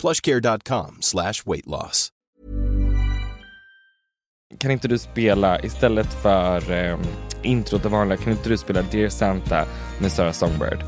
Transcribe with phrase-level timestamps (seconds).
[0.00, 2.12] plushcare.com slash weight loss.
[4.58, 7.06] Kan inte du spela istället för ehm, um,
[7.42, 9.64] introt det vanliga, kan inte du spela Dear Santa
[10.00, 10.78] med Sarah Songbird?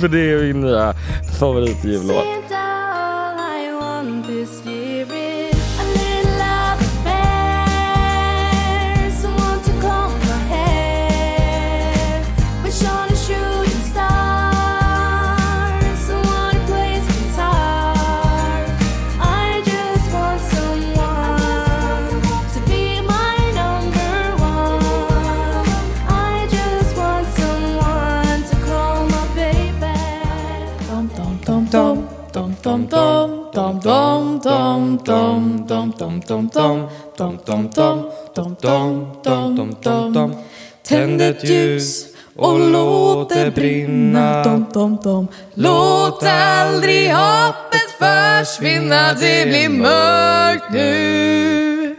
[0.00, 0.94] För det är min nya
[1.38, 2.39] favoritjullåt.
[41.44, 42.06] Ett ljus
[42.36, 44.42] och låt det brinna.
[45.54, 49.12] Låt aldrig hoppet försvinna.
[49.14, 51.96] Det blir mörkt nu.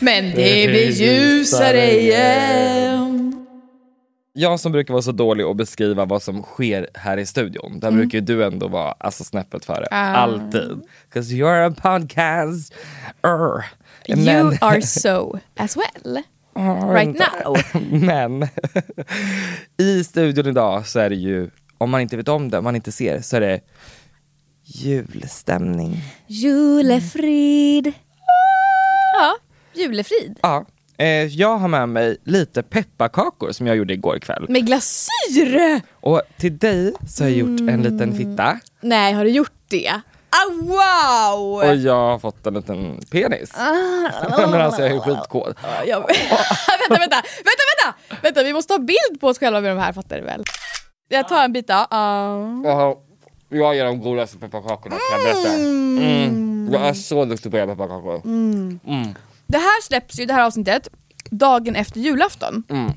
[0.00, 3.46] Men det blir ljusare igen.
[4.32, 7.80] Jag som brukar vara så dålig att beskriva vad som sker här i studion.
[7.80, 9.86] Där brukar ju du ändå vara alltså, snäppet före.
[9.90, 10.82] Alltid.
[11.12, 12.74] 'Cause you're a podcast.
[13.22, 13.64] Urr.
[14.08, 16.22] You are so as well.
[16.94, 17.56] Right now.
[17.90, 18.48] Men
[19.78, 22.76] i studion idag så är det ju, om man inte vet om det, om man
[22.76, 23.60] inte ser, så är det
[24.64, 25.96] julstämning.
[26.26, 27.92] Julefrid.
[29.18, 29.36] Ja,
[29.74, 30.38] julefrid.
[30.42, 30.64] Ja.
[30.98, 34.46] Eh, jag har med mig lite pepparkakor som jag gjorde igår kväll.
[34.48, 35.80] Med glasyr!
[36.00, 38.60] Och till dig så har jag gjort en liten fitta.
[38.80, 40.00] Nej, har du gjort det?
[40.36, 41.54] Ah, wow!
[41.54, 43.52] Och jag har fått en liten penis.
[44.36, 45.56] Men alltså jag är skitkåt.
[45.86, 46.00] Jag...
[46.88, 48.20] vänta, vänta, vänta, vänta!
[48.22, 50.44] Vänta, vi måste ha bild på oss själva med de här, fattar du väl?
[51.08, 51.74] Jag tar en bit då.
[51.74, 52.94] Uh.
[53.48, 55.54] Jag, är de godaste pepparkakorna kan jag berätta.
[55.54, 56.68] Mm.
[56.72, 58.22] Jag är så duktig på att göra pepparkakor.
[59.46, 60.88] Det här släpps ju, det här avsnittet,
[61.30, 62.62] dagen efter julafton.
[62.70, 62.92] Mm.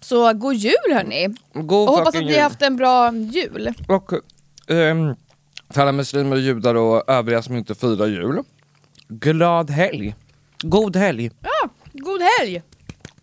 [0.00, 1.34] Så god jul hörni!
[1.52, 3.74] God Och hoppas att ni har haft en bra jul.
[3.88, 4.12] Och
[4.68, 5.16] ehm,
[5.74, 8.42] för alla muslimer, judar och övriga som inte firar jul.
[9.08, 10.14] Glad helg.
[10.62, 11.30] God helg.
[11.42, 12.62] Ja, god helg!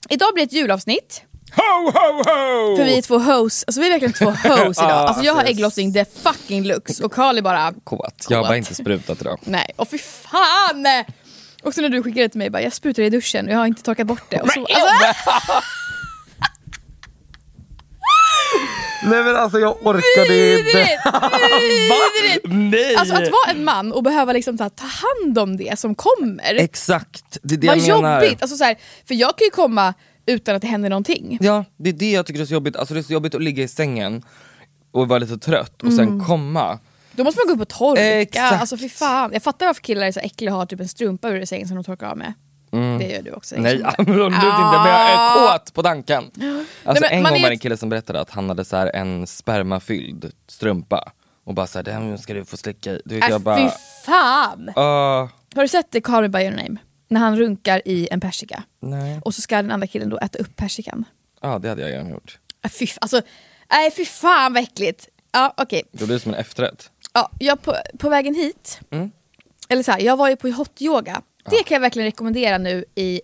[0.09, 1.23] Idag blir det ett julavsnitt.
[1.55, 2.77] Ho, ho, ho!
[2.77, 4.91] För vi är två hoes, alltså vi är verkligen två hoes idag.
[4.91, 8.25] Alltså jag har ägglossning the fucking lux och Carl är bara Kåt.
[8.29, 9.39] Jag har bara inte sprutat idag.
[9.43, 9.71] nej.
[9.75, 10.85] Och fy fan!
[11.63, 13.67] Och så när du skickade till mig bara jag sprutar i duschen och jag har
[13.67, 14.41] inte torkat bort det.
[14.41, 15.53] Och så, alltså,
[19.03, 20.87] Nej men alltså jag orkade inte.
[22.55, 22.95] Nej!
[22.95, 26.55] Alltså att vara en man och behöva liksom ta, ta hand om det som kommer.
[26.55, 28.23] Exakt, det är det Vad jag menar.
[28.23, 28.41] jobbigt!
[28.41, 28.75] Alltså så här,
[29.07, 29.93] för jag kan ju komma
[30.25, 31.37] utan att det händer någonting.
[31.41, 32.75] Ja, det är det jag tycker är så jobbigt.
[32.75, 34.23] Alltså det är så jobbigt att ligga i sängen
[34.91, 36.79] och vara lite trött och sen komma.
[37.11, 38.01] Då måste man gå upp och torka.
[38.21, 38.61] Exakt.
[38.61, 39.29] Alltså fy fan.
[39.33, 41.75] Jag fattar varför killar är så äckliga och har typ en strumpa ur sängen som
[41.77, 42.33] de torkar av med.
[42.71, 43.55] Det gör du också.
[43.57, 45.53] Nej absolut inte, men jag är Ah.
[45.57, 46.23] kåt på tanken.
[46.83, 48.77] Alltså Nej, en gång är var det en kille som berättade att han hade så
[48.77, 51.11] här en spermafylld strumpa
[51.45, 53.01] och bara såhär, den ska du få slicka i.
[53.05, 53.69] Du vet, Äh, jag bara, fy
[54.05, 54.69] fan!
[54.75, 56.75] "Åh, Har du sett det Call Me By Your Name?
[57.07, 58.63] När han runkar i en persika.
[58.79, 59.21] nej.
[59.25, 61.05] Och så ska den andra killen då äta upp persikan.
[61.41, 62.39] Ja det hade jag gärna gjort.
[62.65, 63.21] Äh, fy, alltså,
[63.71, 65.07] nej fy fan vad äckligt.
[65.31, 65.83] Ja okej.
[65.91, 66.91] Det blir som en efterrätt.
[67.13, 69.11] Ja, jag på, på vägen hit Mm.
[69.69, 71.21] eller så här, jag var ju på hot-yoga.
[71.49, 73.21] Det kan jag verkligen rekommendera nu i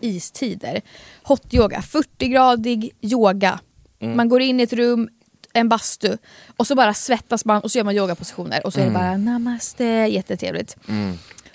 [0.00, 0.80] istider.
[1.22, 3.60] Hot-yoga, 40-gradig yoga.
[4.16, 5.08] Man går in i ett rum,
[5.52, 6.16] en bastu
[6.56, 9.16] och så bara svettas man och så gör man yogapositioner och så är det bara
[9.16, 10.76] namaste, jättetrevligt.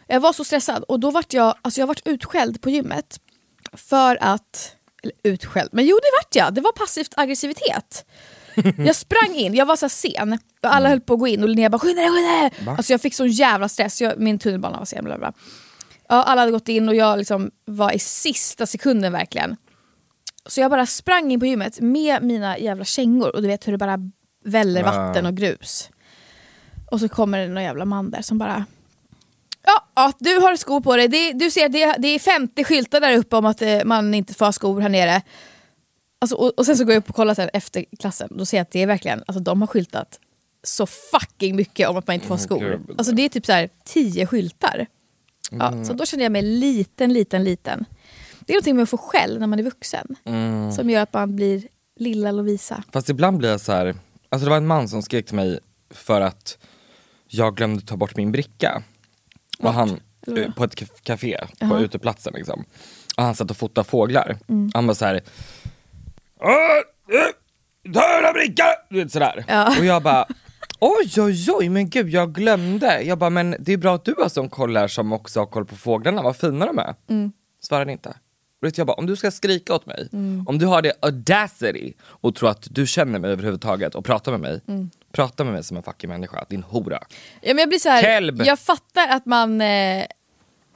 [0.07, 3.19] Jag var så stressad och då vart jag, alltså jag vart utskälld på gymmet
[3.73, 8.05] för att, eller utskälld, men jo det vart jag, det var passivt aggressivitet.
[8.77, 11.49] Jag sprang in, jag var så sen och alla höll på att gå in och
[11.49, 12.75] Linnea bara skynda dig, skynda dig!
[12.77, 15.03] Alltså jag fick sån jävla stress, jag, min tunnelbana var sen.
[15.05, 15.33] Bla bla.
[16.11, 19.55] Ja, alla hade gått in och jag liksom var i sista sekunden verkligen.
[20.45, 23.71] Så jag bara sprang in på gymmet med mina jävla kängor och du vet hur
[23.71, 23.97] det bara
[24.45, 25.89] väller vatten och grus.
[26.91, 28.65] Och så kommer det någon jävla man där som bara
[29.63, 31.07] Ja, ja du har skor på dig.
[31.07, 34.33] Det, du ser det, det är 50 skyltar där uppe om att eh, man inte
[34.33, 35.21] får ha skor här nere.
[36.21, 38.29] Alltså, och, och sen så går jag upp och kollar sen efter klassen.
[38.31, 40.19] Då ser jag att det är verkligen, alltså de har skyltat
[40.63, 42.81] så fucking mycket om att man inte får ha skor.
[42.97, 44.87] Alltså det är typ så här 10 skyltar.
[45.59, 47.85] Ja, Så då känner jag mig liten, liten, liten.
[48.39, 50.15] Det är någonting med att få skäll när man är vuxen.
[50.75, 51.67] Som gör att man blir
[51.99, 52.83] lilla Lovisa.
[52.93, 53.95] Fast ibland blir jag så här.
[54.29, 55.59] alltså det var en man som skrek till mig
[55.89, 56.57] för att
[57.27, 58.83] jag glömde ta bort min bricka.
[59.59, 61.79] Och han, Eller på ett café på Jaha.
[61.79, 62.65] uteplatsen liksom.
[63.17, 64.37] Och han satt och fotade fåglar.
[64.47, 64.71] Mm.
[64.73, 65.21] Han var så här.
[66.39, 66.49] "Åh,
[67.17, 67.27] eh,
[67.93, 68.67] Ta den här brickan!
[68.89, 69.45] Du vet sådär.
[69.47, 69.77] Ja.
[69.79, 70.25] Och jag bara
[70.83, 73.01] Oj oj oj men gud jag glömde.
[73.01, 75.45] Jag bara men det är bra att du har sån koll här som också har
[75.45, 76.95] koll på fåglarna, vad fina de är.
[77.09, 77.31] Mm.
[77.63, 78.09] Svarade inte.
[78.65, 80.07] Och jag bara, om du ska skrika åt mig,
[80.47, 84.41] om du har det audacity och tror att du känner mig överhuvudtaget och pratar med
[84.41, 84.89] mig, Mm.
[85.11, 86.99] prata med mig som en fucking människa, din hora.
[87.41, 88.41] Ja, men jag blir så här, Kelb.
[88.45, 89.61] jag fattar att man...
[89.61, 90.05] Eh,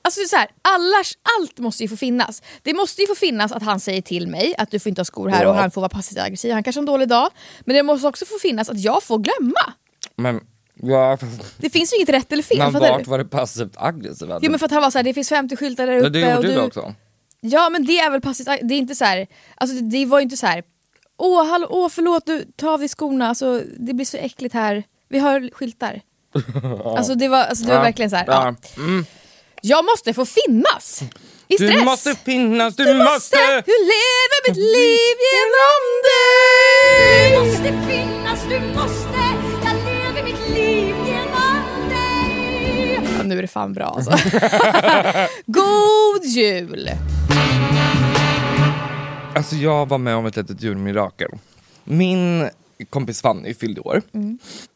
[0.01, 2.41] alltså så här, allars, allt måste ju få finnas.
[2.61, 5.05] Det måste ju få finnas att han säger till mig att du får inte ha
[5.05, 5.49] skor här Ja.
[5.49, 6.53] och han får vara passivt aggressiv.
[6.53, 7.29] Han kanske har en dålig dag.
[7.65, 9.73] Men det måste också få finnas att jag får glömma.
[10.17, 10.39] Men
[10.81, 11.17] ja,
[11.57, 12.57] Det finns ju inget rätt eller fel.
[12.57, 13.09] men vart du?
[13.09, 14.29] var det passivt aggressiv?
[14.41, 16.06] Jo men för att han var så här, det finns 50 skyltar där uppe.
[16.06, 16.59] ja, det gjorde och du du...
[16.62, 16.94] också.
[17.39, 20.23] Ja men det är väl passivt Det är inte så här, alltså det, var ju
[20.23, 20.63] inte så här.
[21.17, 24.83] Åh, hallå, åh förlåt, du, ta av dig skorna, alltså, det blir så äckligt här.
[25.09, 26.01] Vi har skyltar.
[26.97, 28.25] alltså det var, alltså, det var Ja, verkligen så här.
[28.27, 28.56] Ja.
[28.77, 29.06] Mm.
[29.62, 31.03] Jag måste få finnas!
[31.47, 31.71] I stress!
[31.79, 33.13] Du måste finnas, du, Du måste!
[33.13, 33.38] måste!
[33.65, 37.29] Hur lever mitt liv genom dig?
[37.31, 39.14] Du måste finnas, du måste
[43.25, 44.12] nu är det fan bra alltså.
[45.45, 46.89] God jul!
[49.36, 51.30] Alltså jag var med om ett litet julmirakel.
[51.83, 52.50] Min
[52.89, 54.01] kompis Fanny fyllde år.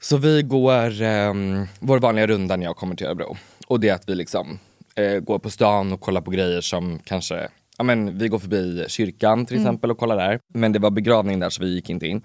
[0.01, 3.37] Så vi går ehm, vår vanliga runda när jag kommer till Örebro.
[3.67, 4.59] Och det är att vi liksom
[4.95, 7.47] eh, går på stan och kollar på grejer som kanske,
[7.77, 10.39] ja men vi går förbi kyrkan till exempel och kollar där.
[10.53, 12.21] Men det var begravning där så vi gick inte in.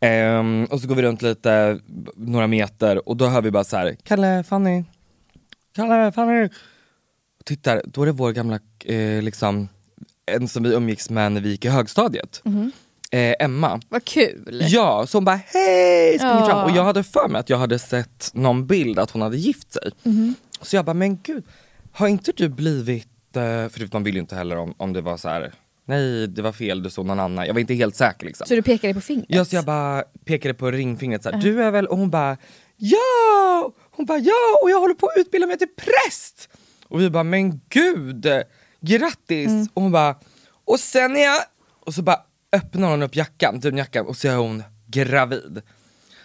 [0.00, 1.78] Ehm, och så går vi runt lite,
[2.16, 4.84] några meter och då hör vi bara så här, Kalle, Fanny,
[5.76, 6.48] Kalle, Fanny.
[7.44, 9.68] Tittar, då är det vår gamla, eh, liksom,
[10.26, 12.42] en som vi umgicks med när vi gick i högstadiet.
[13.10, 13.80] Eh, Emma.
[13.88, 14.62] Vad kul!
[14.68, 16.46] Ja, så hon bara hej, springer Ja.
[16.46, 16.64] fram.
[16.70, 19.72] Och jag hade för mig att jag hade sett någon bild att hon hade gift
[19.72, 19.90] sig.
[20.02, 20.34] Mhm.
[20.62, 21.44] Så jag bara, men gud,
[21.92, 23.06] har inte du blivit,
[23.36, 25.52] eh, för man vill ju inte heller om, om det var så här.
[25.88, 27.46] nej det var fel, du såg någon annan.
[27.46, 28.46] Jag var inte helt säker liksom.
[28.46, 29.26] Så du pekade på fingret?
[29.28, 32.36] Ja, så jag bara pekade på ringfingret så här, du är väl, och hon bara
[32.76, 33.72] ja!
[33.90, 36.48] Hon bara ja, och jag håller på att utbilda mig till präst!
[36.88, 38.26] Och vi bara, men gud,
[38.80, 39.46] grattis!
[39.48, 39.68] Mm.
[39.74, 40.16] Och hon bara,
[40.64, 41.42] och sen är jag,
[41.86, 42.20] och så bara
[42.52, 45.62] öppnar hon upp jackan, dunjackan och så är hon gravid.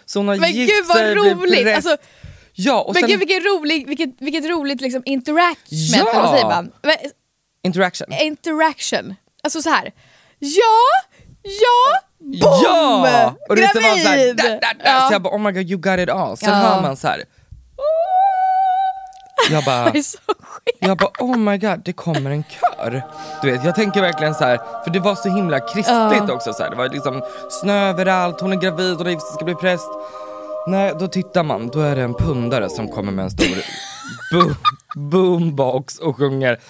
[0.04, 1.62] Så hon har Men gift gud vad sig roligt!
[1.62, 1.76] präst.
[1.86, 2.04] Alltså,
[2.52, 6.10] ja, och men sen gud vilket roligt, vilket, vilket roligt liksom interaction, Ja!
[6.10, 6.72] eller vad säger man?
[6.82, 6.96] Men,
[7.64, 8.06] interaction.
[8.22, 9.14] Interaction.
[9.42, 9.92] Alltså så här.
[10.38, 11.11] ja,
[11.42, 12.62] ja, boom!
[12.64, 13.34] Ja!
[13.48, 14.66] Och det var så här, da, da, da.
[14.84, 15.06] Ja.
[15.08, 16.36] Så jag bara oh my god you got it all.
[16.36, 16.54] Sen Ja.
[16.56, 17.22] hör man så här.
[19.50, 19.92] Jag bara,
[20.80, 23.02] jag bara oh my god det kommer en kör.
[23.42, 26.62] Du vet jag tänker verkligen så här, för det var så himla kristligt också så
[26.62, 26.70] här.
[26.70, 29.88] Det var liksom snö överallt, hon är gravid, hon gift, ska bli präst.
[30.66, 33.62] Nej då tittar man, då är det en pundare som kommer med en stor
[34.32, 34.54] boom,
[35.10, 36.60] boombox och sjunger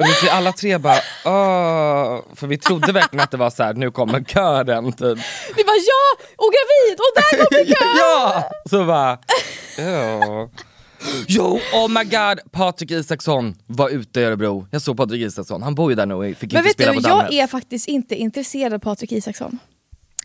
[0.00, 3.74] och vi alla tre bara åh, för vi trodde verkligen att det var så här,
[3.74, 5.18] nu kommer kören typ.
[5.56, 7.96] Det var ja, och gravid, och där kommer kön!
[7.98, 8.50] ja!
[8.70, 9.18] Så bara,
[9.78, 10.48] ja.
[11.26, 14.66] Jo, oh my god, Patrik Isaksson var ute i Örebro.
[14.70, 16.92] Jag såg Patrik Isaksson, han bor ju där nu och fick Men inte vet spela
[16.92, 17.32] du, på jag Dammet.
[17.32, 19.58] är faktiskt inte intresserad av Patrik Isaksson.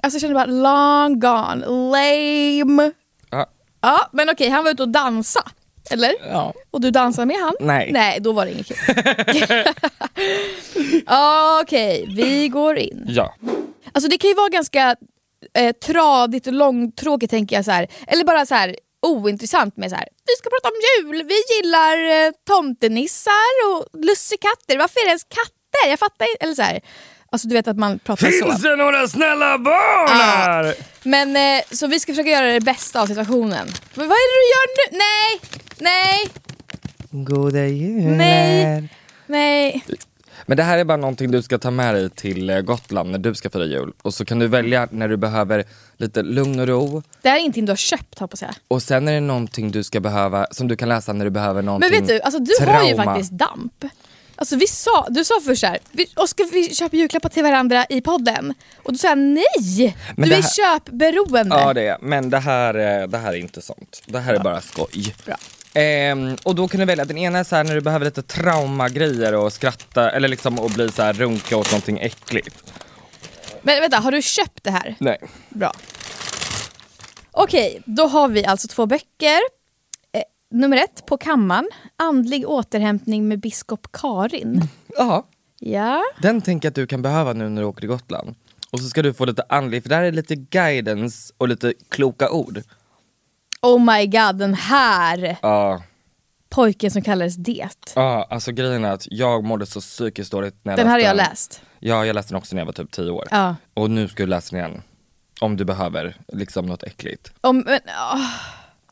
[0.02, 2.92] Alltså jag känner bara long gone, lame.
[3.30, 3.46] Ja.
[3.82, 5.52] Ja men okej, han var ute och dansa.
[5.92, 6.14] Eller?
[6.30, 6.54] Ja.
[6.72, 7.54] Och du dansade med han?
[7.60, 7.90] Nej.
[7.92, 8.78] Nej, då var det inget kul.
[11.62, 13.06] okej, vi går in.
[13.08, 13.36] ja.
[13.92, 14.96] Alltså det kan ju vara ganska
[15.58, 17.88] eh, tradigt och långtråkigt tänker jag så här.
[18.08, 18.76] Eller bara så här.
[19.02, 20.08] ointressant med så här.
[20.26, 20.74] vi ska prata om
[21.08, 24.78] jul, vi gillar eh, tomtenissar och lussekatter.
[24.78, 25.90] Varför är det ens katter?
[25.90, 26.44] Jag fattar inte.
[26.44, 26.80] Eller så här.
[27.32, 28.46] Alltså du vet att man pratar så.
[28.46, 30.76] Finns det några snälla barn här?
[31.04, 33.68] Men eh, så vi ska försöka göra det bästa av situationen.
[33.94, 34.98] Men vad är det du gör nu?
[34.98, 35.40] Nej!
[35.80, 36.28] Nej!
[37.12, 38.16] Goda jular.
[38.18, 38.90] Nej.
[39.28, 39.84] Nej.
[40.46, 43.20] Men det här är bara någonting du ska ta med dig till eh, Gotland när
[43.20, 43.94] du ska fira jul.
[44.02, 45.64] Och så kan du välja när du behöver
[45.98, 47.04] lite lugn och ro.
[47.22, 48.52] Det här är ingenting du har köpt hoppas jag.
[48.68, 51.62] Och sen är det någonting du ska behöva, som du kan läsa när du behöver
[51.62, 53.04] någonting Men vet du, alltså, du har ju trauma.
[53.14, 53.86] faktiskt damp.
[54.36, 55.80] Alltså, vi sa, du sa först såhär,
[56.16, 58.54] Oskar vi köper julklappar till varandra i podden.
[58.84, 59.96] Och då sa nej!
[60.16, 61.56] Men du det är här- köpberoende.
[61.56, 64.02] Ja det är men det här, är- det här är inte sånt.
[64.06, 65.16] Det här är bara skoj.
[65.26, 65.36] Bra.
[65.80, 68.22] Ehm, och då kan du välja, den ena är så här när du behöver lite
[68.24, 72.74] traumagrejer och skratta eller liksom och bli så här runka åt någonting äckligt.
[73.62, 74.96] Men vänta, har du köpt det här?
[75.00, 75.18] Nej.
[75.50, 75.74] Bra.
[77.32, 79.40] Okej, då har vi alltså två böcker.
[80.14, 80.22] Eh,
[80.52, 81.70] nummer ett, På kammaren.
[81.98, 84.62] Andlig återhämtning med biskop Karin.
[84.98, 85.28] Ja,
[85.60, 86.04] Ja.
[86.22, 88.36] den tänker jag att du kan behöva nu när du åker till Gotland.
[88.72, 92.30] Och så ska du få lite andlig, för där är lite guidance och lite kloka
[92.30, 92.62] ord.
[93.62, 95.84] Oh my god, den här Ja,
[96.50, 97.70] pojken som kallades Det.
[97.96, 101.00] ja alltså grejen är att jag mådde så psykiskt dåligt när jag Den här har
[101.00, 101.18] jag den.
[101.18, 101.62] läst.
[101.80, 103.28] Ja, jag läste den också när jag var typ 10 år.
[103.32, 103.56] Ja.
[103.74, 104.82] Och nu ska du läsa den igen.
[105.42, 107.32] Om du behöver liksom något äckligt.
[107.42, 107.80] Om, men,
[108.14, 108.26] åh,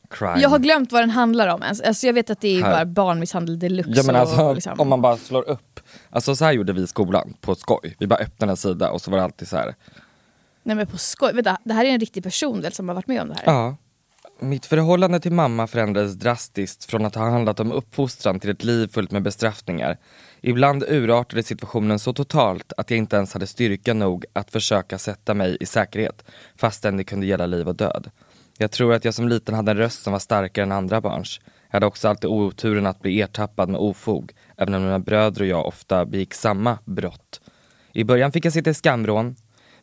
[0.09, 0.39] Crime.
[0.41, 1.81] jag har glömt vad den handlar om ens.
[1.81, 2.71] Alltså, jag vet att det är Här.
[2.71, 3.91] bara barnmisshandel deluxe.
[3.95, 4.79] Ja men alltså och, liksom.
[4.79, 7.95] om man bara slår upp, alltså så här gjorde vi i skolan på skoj.
[7.99, 9.75] Vi bara öppnade en sida och så var det alltid så här.
[10.63, 11.33] Nej men på skoj.
[11.33, 13.43] Vänta, det här är en riktig person väl, som har varit med om det här?
[13.45, 13.75] Ja.
[14.39, 18.87] Mitt förhållande till mamma förändrades drastiskt från att ha handlat om uppfostran till ett liv
[18.87, 19.97] fullt med bestraffningar.
[20.41, 25.33] Ibland urartade situationen så totalt att jag inte ens hade styrka nog att försöka sätta
[25.33, 26.23] mig i säkerhet
[26.55, 28.09] fastän det kunde gälla liv och död.
[28.57, 31.39] Jag tror att jag som liten hade en röst som var starkare än andra barns.
[31.45, 35.47] Jag hade också alltid oturen att bli ertappad med ofog, även om mina bröder och
[35.47, 37.41] jag ofta begick samma brott.
[37.93, 39.35] I början fick jag sitta i skamvrån.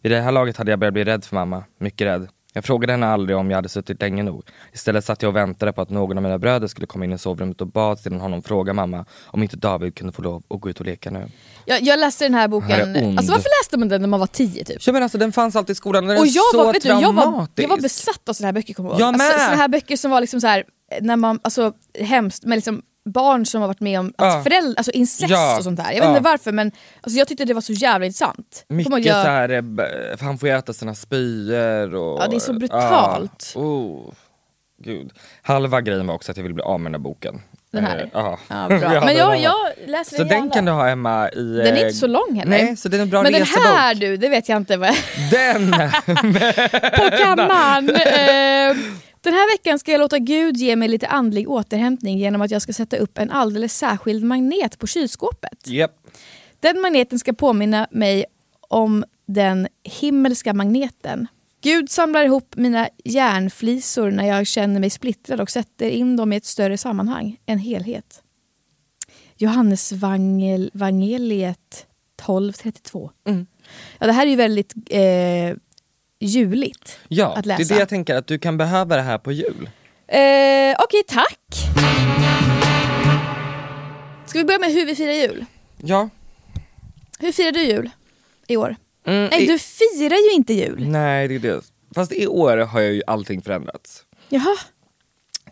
[0.03, 2.29] Vid det här laget hade jag börjat bli rädd för mamma, mycket rädd.
[2.57, 4.43] Jag frågade henne aldrig om jag hade suttit länge nog.
[4.73, 7.19] Istället satt jag och väntade på att någon av mina bröder skulle komma in i
[7.19, 10.71] sovrummet och bad sedan honom fråga mamma om inte David kunde få lov att gå
[10.71, 11.29] ut och leka nu.
[11.65, 14.27] Jag, jag läste den här boken, är alltså varför läste man den när man var
[14.27, 14.87] tio typ?
[14.87, 16.83] Ja men alltså den fanns alltid i skolan, den är Och jag så var, vet
[16.83, 19.21] du, jag, var, jag var besatt av såna här böcker kommer jag Jag ihåg.
[19.21, 19.45] Alltså, med.
[19.45, 20.65] såna här böcker som var liksom så här,
[21.01, 24.43] när man, alltså hemskt, men liksom barn som har varit med om att Ja.
[24.43, 25.57] föräldrar, alltså incest Ja.
[25.59, 25.85] och sånt där.
[25.85, 26.09] Jag vet Ja.
[26.09, 28.65] inte varför men alltså, jag tyckte det var så jävla intressant.
[28.69, 29.63] Mycket jag- så här, eh,
[30.21, 32.23] han får äta sina spyor och...
[32.23, 33.53] Ja, det är så brutalt.
[33.57, 34.13] Ah, oh,
[34.85, 35.11] gud.
[35.43, 37.41] Halva grejen var också att jag ville bli av med den här boken.
[37.73, 37.99] Den här?
[37.99, 38.39] Eh, ja.
[38.49, 38.79] Ja, bra.
[39.05, 39.43] Men jag, den.
[39.43, 39.57] jag
[39.87, 41.43] läser Så den den kan du ha Emma i...
[41.57, 42.51] Den är eh, inte så lång heller.
[42.65, 43.65] Nej, så det är en bra Men den resebok.
[43.67, 44.95] här du, det vet jag inte vad
[45.31, 45.71] Den!
[46.97, 47.91] På kammaren!
[48.71, 48.77] Eh,
[49.25, 52.63] den här veckan ska jag låta Gud ge mig lite andlig återhämtning genom att jag
[52.63, 55.67] ska sätta upp en alldeles särskild magnet på kylskåpet.
[55.67, 55.97] Japp.
[56.61, 58.25] Den magneten ska påminna mig
[58.61, 61.27] om den himmelska magneten.
[61.61, 66.37] Gud samlar ihop mina järnflisor när jag känner mig splittrad och sätter in dem i
[66.37, 68.23] ett större sammanhang, en helhet.
[69.37, 71.87] Johannes Vangel, Vangeliet
[72.23, 73.11] 12.32.
[73.29, 73.47] Mm.
[73.99, 75.57] Ja, det här är ju väldigt eh,
[76.21, 77.75] juligt Ja, att det är läsa.
[77.75, 79.71] det jag tänker att du kan behöva det här på jul.
[80.09, 81.39] Eh, Okej, tack.
[84.27, 85.45] Ska vi börja med hur vi firar jul?
[85.79, 86.09] Ja.
[87.19, 87.91] Hur firar du jul
[88.47, 88.77] i år?
[89.07, 90.89] Mm, Nej, i- du firar ju inte jul.
[90.89, 91.61] Nej, det är det.
[91.95, 94.05] Fast i år har ju allting förändrats.
[94.29, 94.57] Jaha.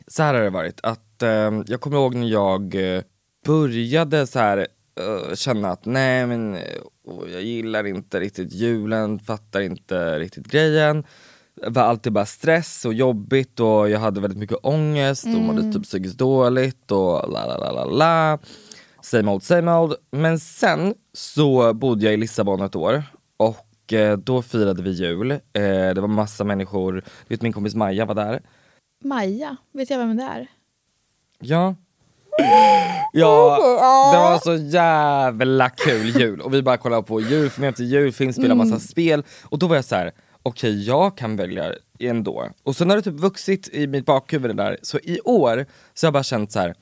[0.07, 3.03] så här har det varit, att eh, jag kommer ihåg när jag eh,
[3.47, 4.67] började så här
[5.35, 6.63] känna att nej men eh,
[7.33, 11.05] jag gillar inte riktigt julen, fattar inte riktigt grejen.
[11.55, 15.73] Det var alltid bara stress och jobbigt och jag hade väldigt mycket ångest och mådde
[15.73, 18.39] typ psykiskt dåligt och la la la la la.
[19.03, 19.95] Same old same old.
[20.11, 23.03] Men sen så bodde jag i Lissabon ett år
[23.37, 25.31] och eh, då firade vi jul.
[25.31, 25.39] Eh,
[25.95, 27.03] det var massa människor, du
[27.35, 28.43] vet min kompis Maja var där.
[29.05, 30.47] Maja, vet jag vem det är?
[31.39, 31.75] Ja.
[33.13, 33.59] Ja,
[34.13, 38.55] det var så jävla kul jul och vi bara kollade på julfilm efter julfilm, spelade
[38.55, 40.13] massa spel och då var jag så här:
[40.43, 42.49] okej jag kan välja ändå.
[42.63, 46.07] Och sen har det typ vuxit i mitt bakhuvud det där, så i år så
[46.07, 46.75] har jag bara känt så här.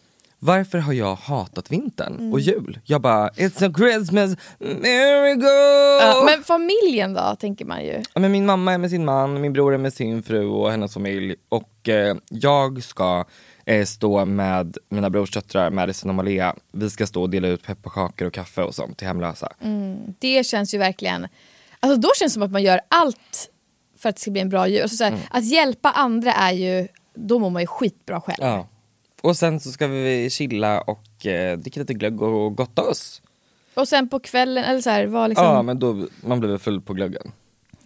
[0.42, 2.80] Varför har jag hatat vintern och jul?
[2.84, 6.06] Jag bara, it's a Christmas miracle!
[6.06, 8.02] Ja, men familjen då, tänker man ju.
[8.14, 10.94] Men min mamma är med sin man, min bror är med sin fru och hennes
[10.94, 13.24] familj och eh, jag ska
[13.64, 16.54] eh, stå med mina brorsdöttrar Madison och Malea.
[16.72, 19.52] Vi ska stå och dela ut pepparkakor och kaffe och sånt till hemlösa.
[20.18, 21.28] Det känns ju verkligen...
[21.80, 23.50] Alltså då känns det som att man gör allt
[23.98, 24.82] för att det ska bli en bra jul.
[24.82, 28.38] Alltså så här, Att hjälpa andra är ju då mår man ju skitbra själv.
[28.40, 28.66] Ja.
[29.22, 33.22] Och sen så ska vi chilla och eh, dricka lite glögg och gotta oss.
[33.74, 36.80] Och sen på kvällen, eller så här, var liksom, Ja men då, man väl full
[36.80, 37.32] på glöggen.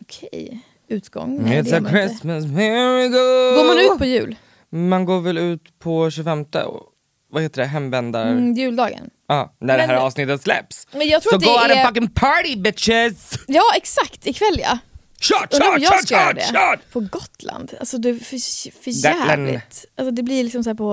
[0.02, 1.42] okej, utgång.
[1.42, 2.06] Nej, det It's gör a man inte.
[2.08, 3.56] Christmas miracle.
[3.56, 4.36] Går man ut på jul?
[4.70, 6.82] Man går väl ut på 25 och,
[7.30, 8.26] vad heter det, hemvändar...
[8.30, 9.10] Mm, juldagen?
[9.28, 10.86] Ja, när det här avsnittet släpps.
[10.92, 13.32] Men jag tror så att go det out är- and fucking party bitches!
[13.46, 14.78] Ja exakt, ikväll ja.
[15.28, 16.92] Shot, Undrar om shot, jag shot, ska shot, shot!
[16.92, 17.72] På Gotland?
[17.80, 19.84] Alltså det är för, för jävligt.
[19.96, 20.86] Alltså det blir liksom så här på,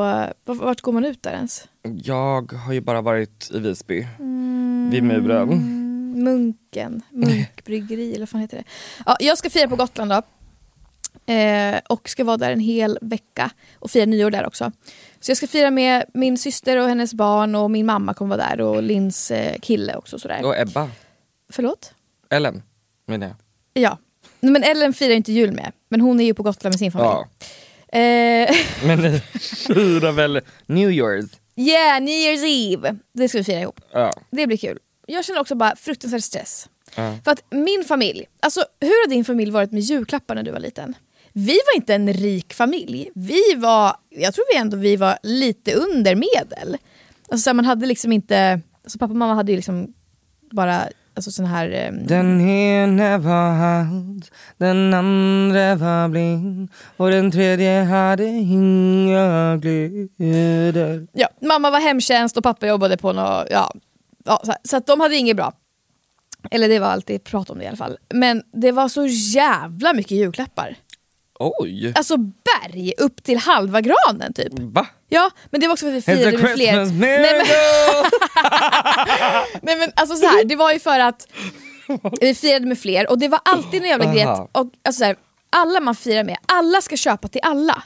[0.45, 1.67] vart, vart går man ut där ens?
[2.03, 4.89] Jag har ju bara varit i Visby, Mm.
[4.91, 5.77] vid muren.
[6.23, 8.63] Munken, Munkbryggeri eller vad fan heter det?
[9.05, 10.21] Ja, jag ska fira på Gotland då.
[11.33, 14.71] Eh, och ska vara där en hel vecka och fira nyår där också.
[15.19, 18.47] Så jag ska fira med min syster och hennes barn och min mamma kommer vara
[18.49, 20.19] där och Lins eh, kille också.
[20.19, 20.45] Sådär.
[20.45, 20.89] Och Ebba,
[21.49, 21.93] Förlåt?
[22.29, 22.63] Ellen
[23.05, 23.35] menar jag.
[23.83, 23.97] Ja.
[24.41, 27.09] Men Ellen firar inte jul med, men hon är ju på Gotland med sin familj.
[27.09, 27.27] Ja.
[27.99, 28.55] Eh,
[28.85, 31.29] Men ni firar väl New Year's?
[31.55, 32.95] yeah, New Year's Eve!
[33.13, 33.81] Det ska vi fira ihop.
[33.91, 34.13] Ja.
[34.31, 34.79] Det blir kul.
[35.07, 36.69] Jag känner också bara fruktansvärd stress.
[36.95, 37.17] Ja.
[37.23, 40.59] För att min familj, alltså hur har din familj varit med julklappar när du var
[40.59, 40.93] liten?
[41.33, 43.09] Vi var inte en rik familj.
[43.15, 46.77] Vi var, jag tror vi ändå vi var lite under medel.
[47.29, 49.93] Alltså så här, man hade liksom inte, alltså pappa och mamma hade ju liksom
[50.51, 51.69] bara alltså sån här...
[51.69, 59.59] ehm, Den ene var halt, den andra var blind och den tredje hade inga
[60.17, 61.07] kläder.
[61.13, 63.73] Ja, mamma var hemtjänst och pappa jobbade på något, ja,
[64.25, 65.53] ja så, så att de hade inget bra.
[66.51, 67.97] Eller det var alltid prat om det i alla fall.
[68.13, 70.75] Men det var så jävla mycket julklappar.
[71.59, 71.93] Oj!
[71.95, 74.53] Alltså berg upp till halva granen typ.
[74.59, 74.87] Va?
[75.09, 76.85] Ja, men det var också för att vi firade med fler.
[76.85, 77.45] Nej men,
[79.61, 81.27] nej men alltså så här, det var ju för att
[82.21, 85.15] vi firade med fler och det var alltid en jävla grej och, alltså så här,
[85.49, 87.83] alla man firar med, alla ska köpa till alla.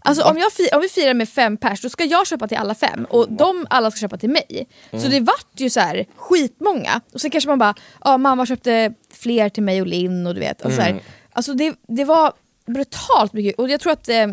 [0.00, 2.74] Alltså om, jag om vi firar med fem pers, då ska jag köpa till alla
[2.74, 4.68] fem och de alla ska köpa till mig.
[4.90, 5.04] Mm.
[5.04, 7.00] Så det vart ju så här skitmånga.
[7.14, 10.40] Och sen kanske man bara, ja mamma köpte fler till mig och Linn och du
[10.40, 10.60] vet.
[10.64, 10.94] Och så Mm.
[10.94, 11.02] här.
[11.32, 12.32] Alltså det, det var
[12.68, 14.26] brutalt mycket och jag tror att eh,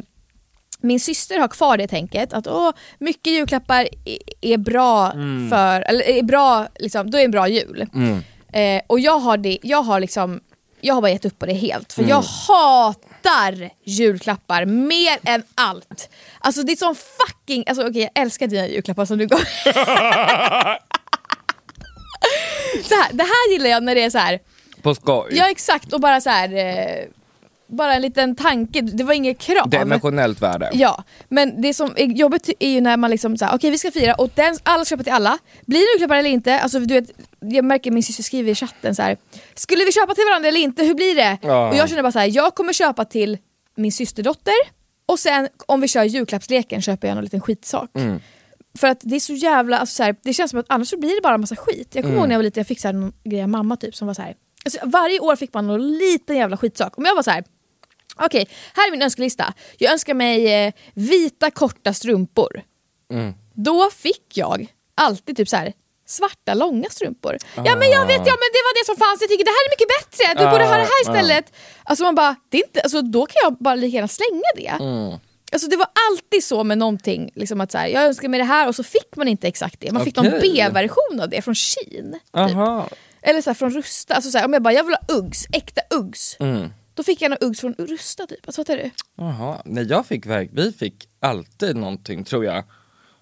[0.81, 3.87] min syster har kvar det tänket att åh, mycket julklappar
[4.41, 5.11] är, bra
[5.51, 7.87] för, eller är bra, liksom, då är en bra jul.
[8.53, 10.39] Eh, och jag har, det, jag har liksom,
[10.81, 16.09] jag har bara gett upp på det helt för jag hatar julklappar mer än allt.
[16.39, 19.39] Alltså det är som fucking, alltså okej jag älskar dina julklappar som du gav.
[22.83, 24.39] så här, det här gillar jag när det är så här.
[24.81, 25.29] På skoj.
[25.31, 26.53] ja exakt och bara så här.
[26.53, 27.05] Eh,
[27.67, 29.69] bara en liten tanke, det var inget krav.
[29.69, 30.69] Det är emotionellt värde.
[30.73, 33.91] Ja, men det som är jobbigt är ju när man liksom såhär, okej vi ska
[33.91, 35.38] fira och den, alla ska köpa till alla.
[35.65, 36.60] Blir det julklappar eller inte?
[36.60, 39.17] Alltså, du vet, jag märker min syster skriver i chatten så här.
[39.56, 40.84] skulle vi köpa till varandra eller inte?
[40.84, 41.38] Hur blir det?
[41.41, 41.69] Ja.
[41.69, 43.38] Och jag känner bara så här, jag kommer köpa till
[43.75, 44.54] min systerdotter
[45.06, 47.89] och sen om vi kör julklappsleken köper jag någon liten skitsak.
[47.95, 48.19] Mm.
[48.80, 50.97] För att det är så jävla, alltså, så här, det känns som att annars så
[50.99, 51.88] blir det bara en massa skit.
[51.95, 52.17] Jag kommer Mm.
[52.19, 54.08] ihåg när jag var liten, jag fick så här, någon grej av mamma typ som
[54.08, 54.36] var så här.
[54.65, 56.97] Alltså, varje år fick man någon liten jävla skitsak.
[56.97, 57.43] Om jag var så här.
[58.19, 59.54] Okej, här är min önskelista.
[59.78, 62.62] Jag önskar mig eh, vita korta strumpor.
[63.12, 63.34] Mm.
[63.54, 65.73] Då fick jag alltid typ så här
[66.08, 67.38] svarta långa strumpor.
[67.56, 69.65] Ja men jag vet, ja men det var det som fanns, jag tycker det här
[69.67, 71.54] är mycket bättre, du borde ha det här Ah, istället.
[71.84, 74.84] Alltså man bara, det är inte, alltså, då kan jag bara lika gärna slänga det.
[74.84, 75.19] Mm.
[75.51, 78.43] Alltså det var alltid så med någonting, liksom att så här, jag önskar mig det
[78.43, 79.91] här och så fick man inte exakt det.
[79.91, 80.32] Man fick någon.
[80.41, 82.19] B-version av det från Shein.
[82.47, 82.97] Typ.
[83.21, 84.15] Eller så här, från Rusta.
[84.15, 86.38] Alltså så här, om jag bara, jag vill ha Uggs, äkta Uggs.
[86.39, 86.69] Mm.
[86.95, 88.39] Då fick jag några Uggs från Rusta typ.
[88.47, 88.91] Alltså fattar du?
[89.17, 92.63] Jaha, nej jag fick verk, vi fick alltid någonting tror jag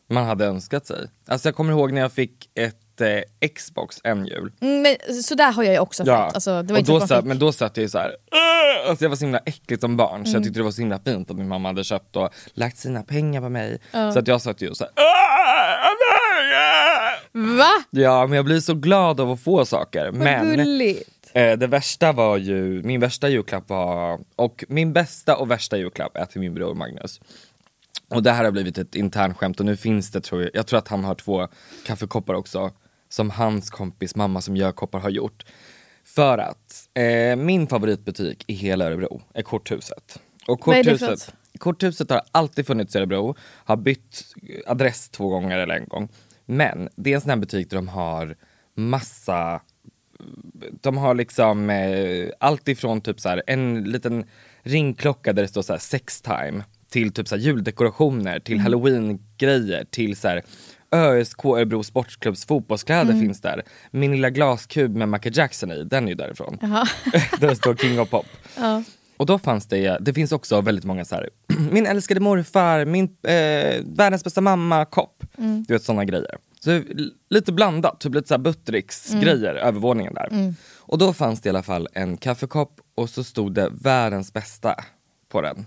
[0.09, 1.07] man hade önskat sig.
[1.27, 4.51] Alltså jag kommer ihåg när jag fick ett eh, Xbox en jul.
[4.61, 6.35] Mm, men så där har jag ju också Ja, fått.
[6.35, 9.05] Alltså, det var och inte då satt, men då satt jag ju såhär, "Åh!" alltså
[9.05, 10.25] jag var så himla äcklig som barn Mm.
[10.25, 12.77] så jag tyckte det var så himla fint att min mamma hade köpt och lagt
[12.77, 13.77] sina pengar på mig.
[13.91, 14.91] Så att jag satt ju såhär,
[17.57, 17.83] Va?
[17.89, 20.05] ja men jag blir så glad av att få saker.
[20.05, 21.09] Vad Men gulligt.
[21.35, 26.17] Eh, det värsta var ju, min värsta julklapp var, och min bästa och värsta julklapp
[26.17, 27.21] är till min bror Magnus.
[28.09, 30.79] Och det här har blivit ett internskämt och nu finns det tror jag, jag tror
[30.79, 31.47] att han har två
[31.85, 32.71] kaffekoppar också.
[33.09, 35.45] Som hans kompis mamma som gör koppar har gjort.
[36.03, 40.19] För att eh, min favoritbutik i hela Örebro är Korthuset.
[40.47, 45.87] Och Korthuset, Korthuset har alltid funnits i Örebro, har bytt adress två gånger eller en
[45.87, 46.09] gång.
[46.45, 48.35] Men det är en sån här butik där de har
[48.75, 49.61] massa
[50.81, 54.25] de har liksom eh, allt ifrån typ så här, en liten
[54.63, 59.85] ringklocka där det står så här sex time till typ så här juldekorationer, till halloween-grejer,
[59.91, 60.41] till så här
[60.91, 63.63] ÖSK Örebro Sportklubbs fotbollskläder finns där.
[63.91, 66.57] Min lilla glaskub med Michael Jackson i, den är ju därifrån.
[67.39, 68.25] Där det står King of Pop.
[68.57, 68.83] Ja.
[69.17, 71.29] Och då fanns det, det finns också väldigt många så här,
[71.71, 75.23] min älskade morfar, min eh, världens bästa mamma-kopp.
[75.67, 76.37] Du vet sådana grejer.
[76.63, 76.81] Så
[77.29, 80.53] lite blandat, typ lite så Buttericks-grejer, övervåningen där.
[80.79, 84.75] Och då fanns det i alla fall en kaffekopp och så stod det världens bästa
[85.29, 85.65] på den.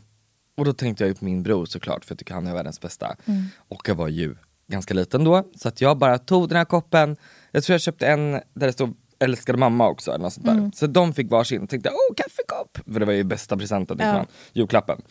[0.57, 2.81] Och då tänkte jag ju på min bror såklart för jag tycker han är världens
[2.81, 3.17] bästa.
[3.57, 4.35] Och jag var ju
[4.69, 7.17] ganska liten då så att jag bara tog den här koppen,
[7.53, 10.71] jag tror jag köpte en där det stod älskade mamma också eller något sånt där.
[10.75, 12.93] Så de fick varsin, tänkte åh kaffekopp!
[12.93, 14.27] För det var ju bästa presenten, ja.
[14.53, 15.03] julklappen.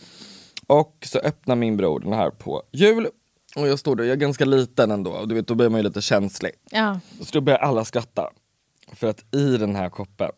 [0.67, 3.07] Och så öppnar min bror den här på jul
[3.55, 5.79] och jag står där, jag är ganska liten ändå och du vet då blir man
[5.79, 6.51] ju lite känslig.
[6.71, 6.99] Ja.
[7.21, 8.29] Så då börjar alla skratta.
[8.93, 10.31] För att i den här koppen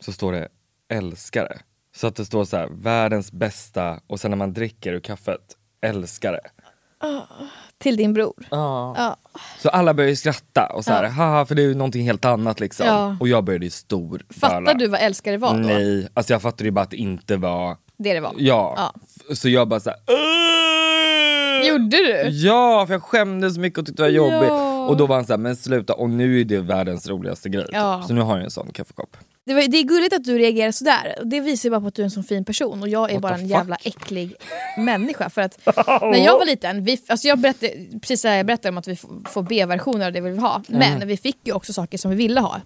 [0.00, 0.48] så står det
[0.88, 1.58] älskare.
[1.96, 5.56] Så att det står så här, världens bästa och sen när man dricker ur kaffet,
[5.80, 6.40] älskare.
[7.78, 8.46] Till din bror.
[8.50, 8.94] Ja.
[8.98, 9.16] Ja.
[9.58, 12.24] Så alla börjar ju skratta och så här, haha för det är ju någonting helt
[12.24, 13.16] annat liksom.
[13.20, 15.58] Och jag började ju stor Fattar du vad älskare var då?
[15.58, 18.34] Nej, alltså jag fattade ju bara att det inte var, Det det var?
[18.38, 18.92] ja.
[19.34, 19.98] Så jag bara såhär,
[21.68, 22.28] Gjorde du?
[22.28, 24.48] Ja, för jag skämdes så mycket och tyckte det var jobbigt.
[24.48, 24.86] Ja.
[24.86, 27.64] Och då var han såhär, men sluta och nu är det världens roligaste grej.
[27.64, 27.74] typ.
[27.74, 28.04] Ja.
[28.08, 29.16] Så nu har jag en sån kaffekopp.
[29.46, 31.18] Det, var, det är gulligt att du reagerar sådär.
[31.24, 33.14] Det visar ju bara på att du är en sån fin person och jag är
[33.14, 33.50] What bara en fuck?
[33.50, 34.34] jävla äcklig
[34.78, 35.30] människa.
[35.30, 35.58] För att
[36.00, 38.96] när jag var liten, vi, alltså jag berättade, precis jag berättade om att vi
[39.28, 40.62] får B-versioner av det vi vill ha.
[40.68, 42.60] Men vi fick ju också saker som vi ville ha.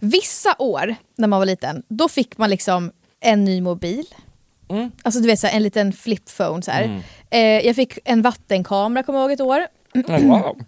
[0.00, 4.04] Vissa år när man var liten, då fick man liksom en ny mobil.
[5.02, 7.02] Alltså du vet så här, en liten flip phone så här.
[7.30, 9.66] Eh, jag fick en vattenkamera kommer jag ihåg ett år.
[9.94, 10.56] Oh, wow.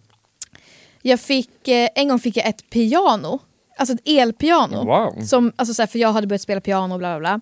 [1.06, 3.38] Jag fick, eh, en gång fick jag ett piano,
[3.78, 4.84] alltså ett elpiano.
[4.84, 5.24] Wow.
[5.24, 7.40] Som, alltså så här, för jag hade börjat spela piano bla bla bla.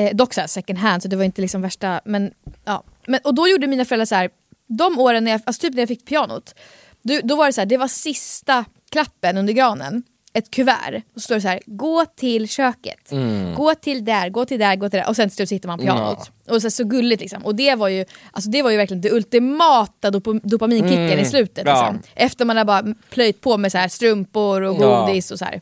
[0.00, 2.32] Eh, dock så här, second hand så det var inte liksom värsta, men
[2.64, 2.82] ja.
[3.06, 4.30] Men, och då gjorde mina föräldrar så här,
[4.66, 6.54] de åren när jag, alltså typ när jag fick pianot,
[7.02, 10.02] då, då var det så här, det var sista klappen under granen.
[10.34, 13.10] Ett kuvert, och så står det så här, gå till köket,
[13.56, 15.78] gå till där, gå till där, gå till där och sen till slut sitter man
[15.78, 16.30] på pianot.
[16.48, 17.44] Och så, så gulligt liksom.
[17.44, 21.62] Och det var ju, alltså det var ju verkligen det ultimata dop dopaminkicken i slutet.
[21.66, 21.90] Ja.
[21.92, 22.12] Liksom.
[22.14, 25.06] Efter man har bara plöjt på med så här strumpor och Ja.
[25.06, 25.60] godis och så här.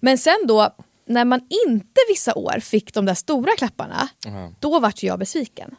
[0.00, 0.68] Men sen då,
[1.06, 4.08] när man inte vissa år fick de där stora klapparna,
[4.60, 5.74] då vart jag besviken.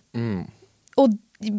[0.95, 1.09] Och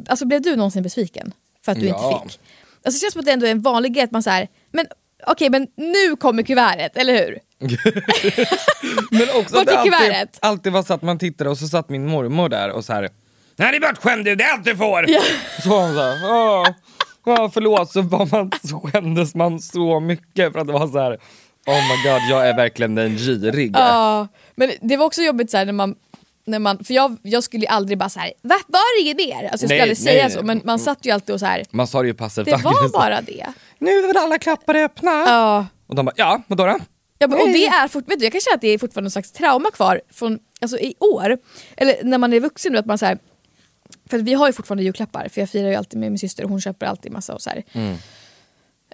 [0.08, 1.32] alltså blev du någonsin besviken
[1.64, 1.94] för att du Ja.
[2.22, 2.40] inte fick?
[2.84, 4.86] Alltså det känns som att det ändå är en vanlig grej att man säger men
[5.26, 7.38] okej men nu kommer kuvertet, eller hur?
[9.10, 10.38] Men också Vart att det är alltid, kuvertet?
[10.42, 13.08] alltid var så att man tittade och så satt min mormor där och så här.
[13.56, 15.10] Nej det är bortskämd du, det är allt du får!
[15.10, 15.22] Ja.
[15.62, 16.74] Så var hon såhär,
[17.26, 20.98] ja förlåt så, var man, så skämdes man så mycket för att det var så
[20.98, 21.18] här.
[21.66, 23.78] Oh my god jag är verkligen den girige.
[23.78, 25.94] Ja, men det var också jobbigt så här, när man
[26.46, 28.54] när man, för jag, jag skulle ju aldrig bara så här, va?
[28.66, 29.48] Var det inget mer?
[29.48, 30.32] Alltså jag skulle Nej, aldrig nej, säga nej.
[30.32, 31.64] så, men man satt ju alltid och så här.
[31.70, 33.46] Man sa det ju passivt det var bara det.
[33.84, 35.10] Nu är väl alla klappar öppna?
[35.10, 35.66] Ja.
[35.86, 36.78] Och de bara, ja vadå då?
[37.18, 39.04] Ja, men- och det är fort, vet du, jag kan känna att det är fortfarande
[39.06, 41.38] någon slags trauma kvar från alltså, i år.
[41.76, 43.18] Eller när man är vuxen nu, att man så här,
[44.10, 46.44] För att vi har ju fortfarande julklappar, för jag firar ju alltid med min syster
[46.44, 47.64] och hon köper alltid massa och så här.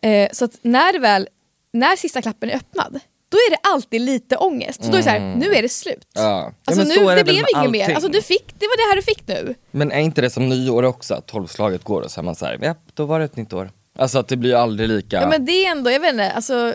[0.03, 1.29] Eh, så att när väl,
[1.72, 4.85] när sista klappen är öppnad, då är det alltid lite ångest.
[4.85, 6.07] Så då är det så här, nu är det slut.
[6.12, 6.22] Ja.
[6.22, 7.94] Ja, Alltså så nu, det, det blev inget mer.
[7.94, 9.55] Alltså du fick, det var det här du fick nu.
[9.70, 12.59] Men är inte det som nyår också, att tolvslaget går och så är man såhär,
[12.62, 13.70] ja då var det ett nytt år.
[13.98, 15.20] Alltså att det blir aldrig lika.
[15.20, 15.29] Ja.
[15.29, 16.74] men det är ändå, jag vet inte, alltså,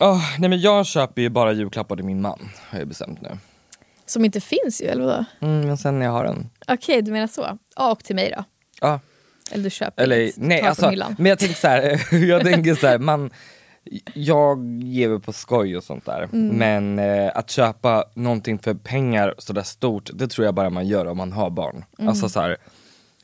[0.00, 3.38] Åh, nej men jag köper ju bara julklappar till min man, har jag bestämt nu.
[4.06, 5.24] som inte finns ju, eller vadå?
[5.40, 7.58] Mm, men sen när jag har en, Okej, du menar så.
[7.76, 8.44] Ja, och till mig då.
[8.80, 9.00] ja.
[9.52, 12.86] Eller du köper Eller inget, nej alltså, men jag tänker så här, jag tänker så
[12.86, 13.30] här, man,
[14.14, 16.28] jag ger väl på skoj och sånt där.
[16.32, 16.48] Mm.
[16.48, 21.06] Men eh, att köpa någonting för pengar sådär stort, det tror jag bara man gör
[21.06, 21.84] om man har barn.
[21.98, 22.08] Mm.
[22.08, 22.56] Alltså så här,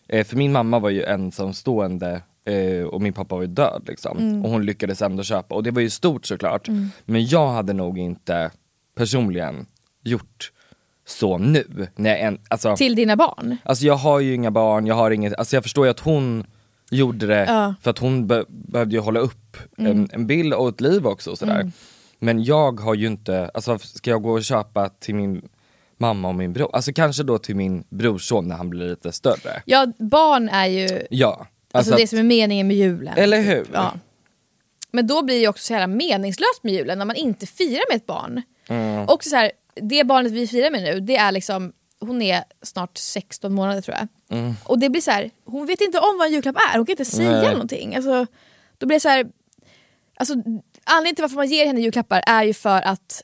[0.08, 4.18] eh, för min mamma var ju ensamstående eh, och min pappa var ju död liksom.
[4.18, 4.44] Mm.
[4.44, 6.68] Och hon lyckades ändå köpa, och det var ju stort såklart.
[7.04, 8.50] Men jag hade nog inte
[8.96, 9.66] personligen
[10.04, 10.52] gjort
[11.06, 11.86] så nu.
[11.96, 13.56] När en, alltså, Till dina barn?
[13.64, 16.44] Alltså jag har ju inga barn, jag har inget, alltså jag förstår ju att hon
[16.90, 17.64] gjorde det Ja.
[17.64, 17.74] Mm.
[17.82, 21.30] för att hon be, behövde ju hålla upp en, en bild och ett liv också
[21.30, 21.70] och sådär.
[22.18, 25.42] Men jag har ju inte, alltså ska jag gå och köpa till min
[25.98, 26.70] mamma och min bror?
[26.72, 29.62] Alltså kanske då till min brorson när han blir lite större.
[29.64, 31.46] Ja, barn är ju Ja.
[31.78, 33.14] Alltså, det att- som är meningen med julen.
[33.18, 33.66] Eller hur?
[33.72, 33.94] Ja.
[34.90, 37.96] Men då blir det också så jävla meningslöst med julen när man inte firar med
[37.96, 38.42] ett barn.
[38.68, 39.04] Mm.
[39.08, 42.98] Och så här, det barnet vi firar med nu, det är liksom, hon är snart
[42.98, 44.38] 16 månader tror jag.
[44.38, 44.54] Mm.
[44.64, 46.92] Och det blir så här, hon vet inte om vad en julklapp är, hon kan
[46.92, 47.52] inte säga Nej.
[47.52, 47.96] någonting.
[47.96, 48.26] Alltså,
[48.78, 49.26] då blir det så här,
[50.16, 50.34] alltså,
[50.84, 53.22] anledningen till varför man ger henne julklappar är ju för att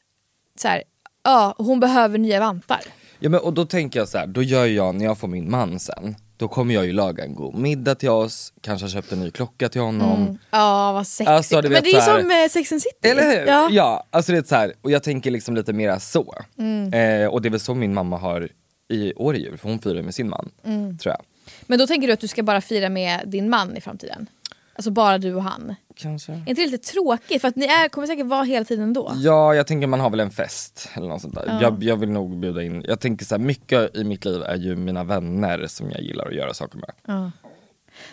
[0.58, 0.82] så här,
[1.22, 2.80] ja, hon behöver nya vantar.
[3.18, 5.50] Ja men och då tänker jag så här, då gör jag när jag får min
[5.50, 9.20] man sen, då kommer jag ju laga en god middag till oss, kanske köpt en
[9.20, 10.38] ny klocka till honom.
[10.50, 11.28] Ja, vad sexigt.
[11.30, 13.08] Alltså, du Men vet det är ju här- som eh, Sex and City.
[13.08, 13.46] Eller hur?
[13.46, 13.68] Ja.
[13.70, 16.34] Ja, alltså det är så här, och jag tänker liksom lite mera så.
[16.58, 16.92] Mm.
[17.22, 18.48] Eh, och det är väl så min mamma har
[18.88, 20.50] i år i jul för hon firar med sin man.
[20.64, 20.98] Mm.
[20.98, 21.22] Tror jag.
[21.66, 24.26] Men då tänker du att du ska bara fira med din man i framtiden?
[24.74, 25.74] Alltså bara du och han?
[26.02, 26.32] Kanske.
[26.32, 27.40] Är inte det lite tråkigt?
[27.40, 29.12] För att ni är, kommer säkert vara hela tiden då.
[29.16, 31.58] Ja, jag tänker man har väl en fest eller något sånt där.
[31.62, 34.56] Jag, jag vill nog bjuda in, jag tänker så här, mycket i mitt liv är
[34.56, 37.30] ju mina vänner som jag gillar att göra saker med.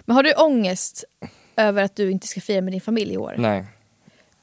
[0.05, 1.03] Men har du ångest
[1.55, 3.35] över att du inte ska fira med din familj i år?
[3.37, 3.65] Nej.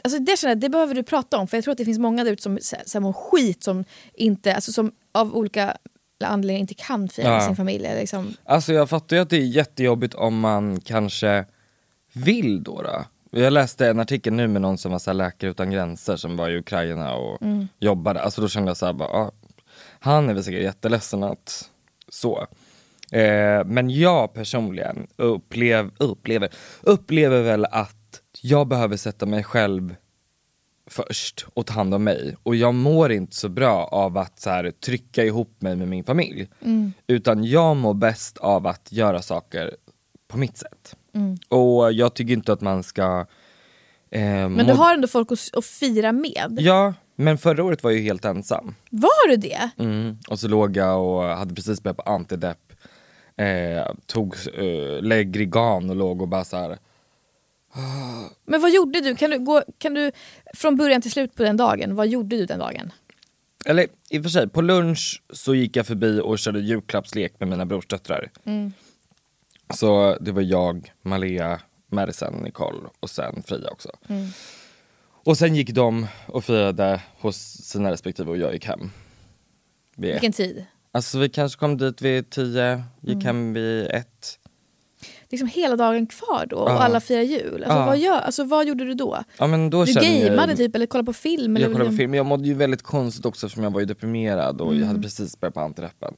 [0.05, 1.99] Alltså det, känner jag, det behöver du prata om för jag tror att det finns
[1.99, 5.77] många där ute som så mår skit som inte, alltså som av olika
[6.25, 7.47] anledningar inte kan fira med Ja.
[7.47, 7.89] sin familj.
[7.95, 8.35] Liksom.
[8.45, 11.45] Alltså jag fattar ju att det är jättejobbigt om man kanske
[12.13, 12.83] vill då.
[12.83, 13.05] då.
[13.37, 16.51] Jag läste en artikel nu med någon som var så Läkare utan gränser som var
[16.51, 17.39] i Ukraina och
[17.79, 18.21] jobbade.
[18.21, 19.33] Alltså då kände jag så här, bara, ah,
[20.01, 21.71] han är väl säkert jätteledsen att
[22.09, 22.47] så.
[23.13, 26.49] Eh, men jag personligen upplev, upplever,
[26.83, 29.95] upplever väl att jag behöver sätta mig själv
[30.87, 32.37] först och ta hand om mig.
[32.43, 36.05] Och jag mår inte så bra av att så här, trycka ihop mig med min
[36.05, 36.49] familj.
[37.07, 39.77] Utan jag mår bäst av att göra saker
[40.29, 40.97] på mitt sätt.
[41.49, 43.27] Och jag tycker inte att man ska...
[44.11, 46.57] Eh, Men du har ändå folk att, att fira med.
[46.59, 48.75] Ja, men förra året var jag ju helt ensam.
[48.91, 49.71] Var du det?
[49.79, 50.19] Mm.
[50.29, 52.73] Och så låg jag och hade precis börjat på antidepp.
[53.37, 56.79] Eh, tog eh, Legrigan och låg och bara så här.
[58.47, 59.17] Men vad gjorde du?
[59.17, 60.13] Kan du, gå, kan du
[60.55, 62.93] från början till slut på den dagen, vad gjorde du den dagen?
[63.67, 67.49] Eller i och för sig, på lunch så gick jag förbi och körde julklappslek med
[67.49, 68.31] mina brorsdöttrar.
[69.75, 71.61] Så det var jag, Malea,
[71.93, 73.89] Madison, Nicole och sen Freja också.
[75.27, 78.91] Och sen gick de och firade hos sina respektive och jag gick hem.
[79.97, 80.65] Vid Vilken tid?
[80.93, 84.39] Alltså vi kanske kom dit vid tio, gick hem vid ett.
[85.31, 86.79] Liksom hela dagen kvar då och Ja.
[86.79, 87.65] alla firar jul.
[87.65, 87.87] Alltså, Ja.
[87.87, 89.19] vad, gör, alltså, vad gjorde du då?
[89.39, 91.57] Ja men då Du jag gameade typ eller kollade på film?
[91.57, 93.87] Eller Jag kollade på film, jag mådde ju väldigt konstigt också eftersom jag var ju
[93.87, 96.15] deprimerad och jag hade precis börjat på antideppen.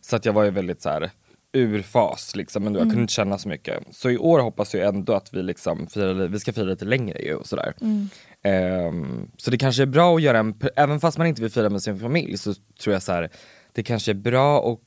[0.00, 1.10] Så att jag var ju väldigt så här
[1.58, 3.82] ur fas liksom, men då, jag kunde inte känna så mycket.
[3.90, 7.18] Så i år hoppas jag ändå att vi liksom firar, vi ska fira lite längre
[7.18, 7.74] ju och sådär.
[8.42, 11.70] Ehm, så det kanske är bra att göra en, även fast man inte vill fira
[11.70, 13.30] med sin familj så tror jag så här,
[13.72, 14.78] det kanske är bra att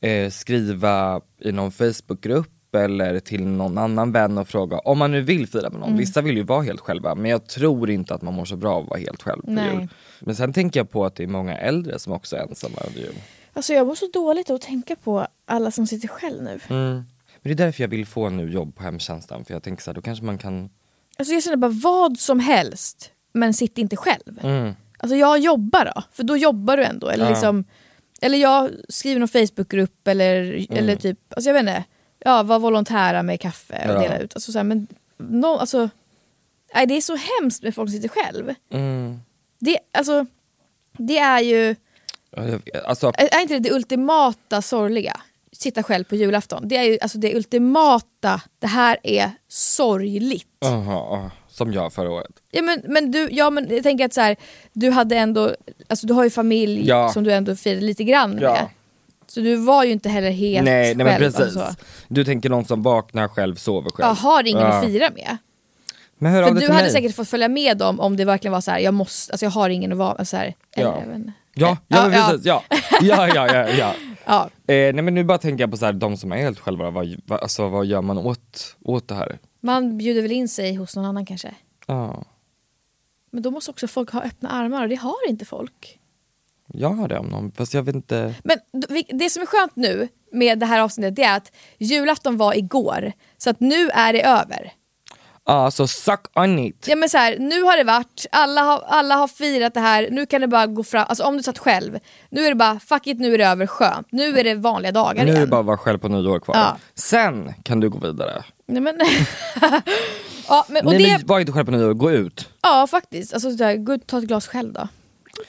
[0.00, 5.22] eh, skriva i någon Facebookgrupp eller till någon annan vän och fråga om man nu
[5.22, 5.96] vill fira med någon.
[5.96, 8.74] Vissa vill ju vara helt själva men jag tror inte att man mår så bra
[8.74, 9.74] av att vara helt själv på Nej.
[9.74, 9.88] jul.
[10.20, 13.00] Men sen tänker jag på att det är många äldre som också är ensamma under
[13.00, 13.14] jul.
[13.56, 16.60] Alltså jag mår så dåligt av att tänka på alla som sitter själv nu.
[16.68, 16.94] Mm.
[16.94, 17.04] Men
[17.42, 19.94] det är därför jag vill få nu jobb på hemtjänsten för jag tänker så här,
[19.94, 20.70] då kanske man kan
[21.18, 24.40] Alltså jag känner bara vad som helst men sitt inte själv.
[24.42, 24.74] mm.
[24.98, 27.08] Alltså jag jobbar då, för då jobbar du ändå.
[27.08, 27.30] Eller, Ja.
[27.30, 27.64] liksom,
[28.20, 31.84] eller jag skriver någon Facebookgrupp eller, eller typ, alltså jag vet inte,
[32.18, 34.00] ja, var volontära med kaffe och Ja.
[34.00, 34.34] dela ut.
[34.34, 35.88] Alltså, så här, men, no, alltså,
[36.74, 38.54] nej, det är så hemskt med folk som sitter själv.
[38.70, 39.20] Mm.
[39.58, 40.26] Det, alltså,
[40.92, 41.76] det är ju.
[42.86, 45.20] Alltså, är inte det det ultimata sorgliga?
[45.52, 46.68] Sitta själv på julafton.
[46.68, 50.46] Det är ju alltså det ultimata, det här är sorgligt.
[50.64, 52.30] aha, aha, som jag förra året.
[52.50, 54.36] Ja men, men, du, ja, men jag tänker att så här,
[54.72, 55.54] du hade ändå,
[55.88, 57.08] alltså du har ju familj Ja.
[57.12, 58.42] som du ändå firade lite grann med.
[58.42, 58.70] Ja.
[59.26, 61.18] Så du var ju inte heller helt Nej, nej men själv.
[61.32, 61.56] precis.
[61.56, 61.74] Alltså.
[62.08, 64.06] Du tänker någon som vaknar själv, sover själv.
[64.08, 64.68] Ja, har ingen Ja.
[64.68, 65.36] att fira med.
[66.18, 66.92] Men hör För du hade mig.
[66.92, 69.50] säkert fått följa med dem om det verkligen var så här, jag måste, alltså jag
[69.50, 71.32] har ingen att vara så här, eller, Ja.
[71.58, 72.26] Ja, Ja, ja, ja.
[72.30, 72.46] precis.
[72.46, 72.62] Ja,
[73.00, 73.68] ja, ja, ja.
[73.68, 73.94] ja.
[74.28, 74.44] Ja.
[74.74, 76.90] Eh, nej men nu bara tänker jag på så här, de som är helt själva,
[76.90, 79.38] vad, vad, alltså, vad gör man åt, åt det här?
[79.60, 81.54] Man bjuder väl in sig hos någon annan kanske.
[81.86, 82.24] Ja,
[83.32, 85.98] Men då måste också folk ha öppna armar och det har inte folk.
[86.66, 88.34] jag har det om någon, fast jag vet inte.
[88.44, 88.58] Men
[89.18, 93.12] det som är skönt nu med det här avsnittet det är att julafton var igår.
[93.38, 94.72] Så att nu är det över.
[95.48, 96.84] Ja, så suck on it.
[96.88, 100.08] Ja men så här, nu har det varit, alla har, alla har firat det här,
[100.10, 101.98] nu kan det bara gå fram, alltså om du satt själv,
[102.30, 104.92] nu är det bara fuck it, nu är det över, skönt, nu är det vanliga
[104.92, 105.40] dagar Nu är igen.
[105.40, 106.54] det bara att vara själv på nyår kvar.
[106.56, 106.76] Ja.
[106.94, 108.44] Sen kan du gå vidare.
[108.68, 109.00] Nej, men,
[110.48, 112.48] ja, men, och Nej det, men var inte själv på nyår, gå ut.
[112.62, 114.88] ja faktiskt, alltså, så där, gå ut och ta ett glas själv då.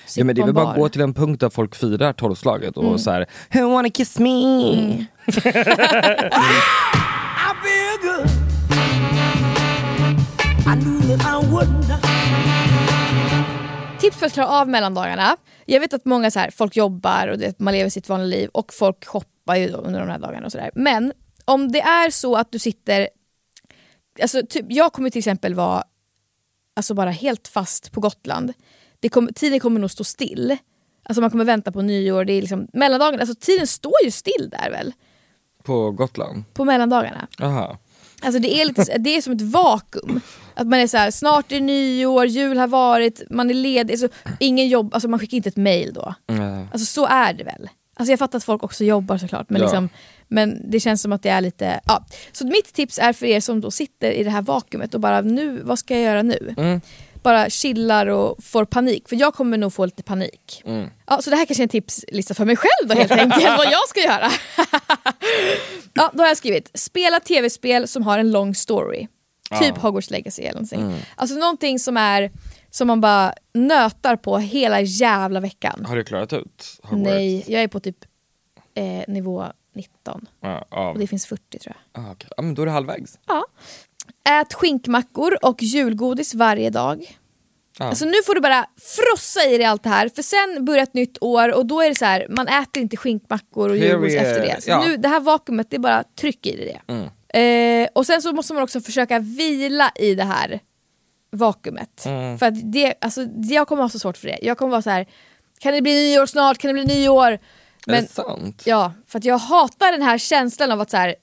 [0.06, 0.72] Sitt Ja, men det är väl bara bar.
[0.72, 2.98] att gå till en punkt där folk firar tolvslaget och Mm.
[2.98, 4.30] så här, Who wanna kiss me?
[14.00, 15.38] Tips för att klara av mellandagarna.
[15.66, 18.50] Jag vet att många så här, folk jobbar och det, man lever sitt vanliga liv
[18.54, 20.72] och folk shoppar ju under de här dagarna och sådär.
[20.76, 21.14] Men
[21.46, 23.10] om det är så att du sitter,
[24.22, 25.84] alltså typ, jag kommer till exempel vara
[26.76, 28.54] alltså bara helt fast på Gotland.
[29.00, 30.58] Det kommer, tiden kommer nog stå still.
[31.04, 34.50] Alltså man kommer vänta på nyår, det är liksom mellandagarna, alltså tiden står ju still
[34.52, 34.94] där väl?
[35.64, 36.44] På Gotland?
[36.54, 37.28] På mellandagarna.
[37.42, 37.78] Aha.
[38.22, 40.22] Alltså det är, lite, det är som ett vakuum.
[40.54, 43.94] Att man är så här, snart är det nyår, jul har varit, man är ledig,
[43.94, 44.08] alltså,
[44.40, 46.14] ingen jobb, alltså man skickar inte ett mail då.
[46.30, 46.68] Mm.
[46.72, 47.70] Alltså så är det väl?
[48.00, 49.68] Alltså jag fattar att folk också jobbar såklart men, Ja.
[49.68, 49.90] liksom,
[50.28, 51.80] men det känns som att det är lite...
[51.86, 52.06] Ja.
[52.32, 55.22] Så mitt tips är för er som då sitter i det här vakuumet och bara
[55.22, 56.54] nu, vad ska jag göra nu?
[56.58, 56.82] Mm.
[57.28, 60.62] Bara chillar och får panik, för jag kommer nog få lite panik.
[60.66, 60.90] Mm.
[61.06, 63.66] Ja, så det här kanske är en tipslista för mig själv då helt enkelt, vad
[63.66, 64.30] jag ska göra.
[65.94, 69.08] ja, då har jag skrivit, spela tv-spel som har en lång story.
[69.60, 70.82] Typ Hogwarts Legacy eller någonting.
[70.82, 71.00] Mm.
[71.16, 72.32] Alltså någonting som är
[72.70, 75.86] som man bara nötar på hela jävla veckan.
[75.86, 77.10] Har du klarat ut Hogwarts?
[77.10, 77.98] Nej, jag är på typ
[78.76, 80.90] eh, nivå 19 Ja, ja.
[80.90, 82.04] och det finns 40 tror jag.
[82.04, 83.20] Ah, ja, men då är det halvvägs.
[83.28, 83.46] Ja.
[84.28, 87.18] Ät skinkmackor och julgodis varje dag.
[87.80, 87.86] Ja.
[87.86, 90.94] Alltså nu får du bara frossa i dig allt det här för sen börjar ett
[90.94, 94.42] nytt år och då är det så här, man äter inte skinkmackor och julgodis efter
[94.42, 94.62] det.
[94.62, 94.84] Så Ja.
[94.86, 96.94] nu, det här vakuumet, det är bara tryck i det.
[96.94, 97.84] Mm.
[97.84, 100.60] Eh, och sen så måste man också försöka vila i det här
[101.32, 102.06] vakuumet.
[102.06, 102.38] Mm.
[102.40, 104.40] För att det, alltså, jag kommer ha så svårt för det.
[104.42, 105.06] Jag kommer vara så här,
[105.60, 107.32] kan det bli nyår snart, kan det bli nyår?
[107.32, 107.40] är
[107.88, 108.64] Men, det sant?
[108.66, 111.16] ja, för att jag hatar den här känslan av att så här,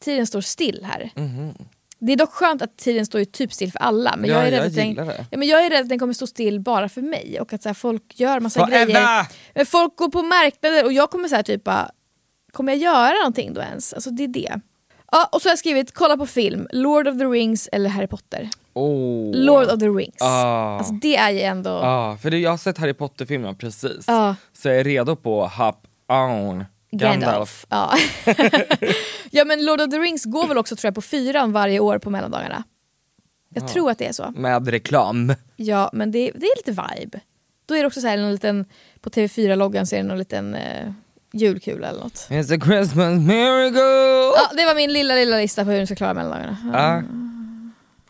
[0.00, 1.10] tiden står still här.
[2.06, 4.30] Det är dock skönt att tiden står ju typ still för alla men.
[4.30, 5.26] Ja, jag, är rädd jag att den, det.
[5.30, 7.62] ja, men jag är rädd att den kommer stå still bara för mig och att
[7.62, 8.84] så här, folk gör massa Forever!
[8.86, 9.26] grejer.
[9.54, 11.90] Men folk går på marknader och jag kommer så här, typ bara,
[12.52, 13.92] kommer jag göra någonting då ens?
[13.92, 14.60] Alltså det är det.
[15.12, 18.06] Ja, och så har jag skrivit, kolla på film, Lord of the Rings eller Harry
[18.06, 18.50] Potter.
[18.74, 19.36] Oh.
[19.36, 20.22] Lord of the Rings.
[20.22, 20.78] Ah.
[20.78, 21.70] Alltså det är ju ändå...
[21.70, 24.04] Ja, för det, jag har sett Harry Potter-filmen precis.
[24.06, 24.36] Ja.
[24.52, 26.64] Så jag är redo på hop on
[26.98, 27.66] Gandalf.
[27.68, 27.94] Ja.
[29.30, 31.98] ja men Lord of the Rings går väl också tror jag på fyran varje år
[31.98, 32.64] på mellandagarna.
[33.48, 34.32] Jag tror att det är så.
[34.36, 35.34] Med reklam.
[35.56, 37.20] Ja men det, det är lite vibe.
[37.66, 38.64] Då är det också så här en liten,
[39.00, 40.92] på TV4-loggan så är det någon liten eh,
[41.32, 42.14] julkula eller något.
[42.14, 43.80] It's a Christmas miracle!
[44.36, 46.56] Ja, det var min lilla lilla lista på hur du ska klara mellandagarna.
[46.72, 47.02] Ja.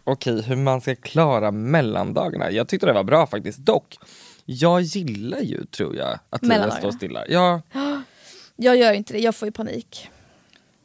[0.04, 2.50] Okej, hur man ska klara mellandagarna.
[2.50, 3.58] Jag tyckte det var bra faktiskt.
[3.58, 3.96] Dock,
[4.44, 7.24] jag gillar ju tror jag att tiden står stilla.
[7.28, 7.62] Ja,
[8.56, 10.10] Jag gör inte det, jag får ju panik.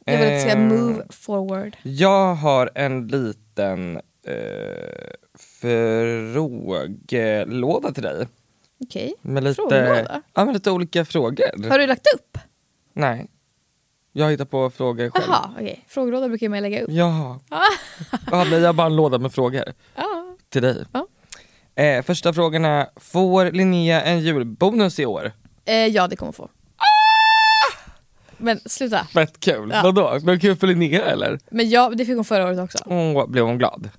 [0.06, 1.78] Jag vill att det ska move forward.
[1.84, 3.96] jag har en liten
[4.28, 5.12] eh,
[6.42, 8.28] frågelåda till dig.
[8.84, 10.22] Okej, Med lite, Frågelåda?
[10.34, 11.70] ja, med lite olika frågor.
[11.70, 12.38] har du lagt upp?
[12.94, 13.28] Nej,
[14.12, 15.26] jag hittar på frågor själv.
[15.28, 15.86] Jaha, okej.
[15.88, 16.90] Frågelåda brukar man lägga upp.
[16.92, 17.40] Ja.
[18.32, 19.64] ja, men jag har bara en låda med frågor
[19.96, 20.36] Ja.
[20.50, 20.86] till dig.
[20.94, 21.08] Ja.
[21.84, 25.32] Eh, första frågan är, får Linnea en julbonus i år?
[25.66, 26.50] Eh, ja, det kommer hon få.
[28.42, 29.06] Men sluta.
[29.14, 29.72] Fett kul.
[29.74, 29.82] Ja.
[29.84, 30.20] Vadå?
[30.24, 31.40] Men kul för Linnea eller?
[31.52, 32.78] Men ja, det fick hon förra året också.
[32.86, 33.90] Åh, blev hon glad?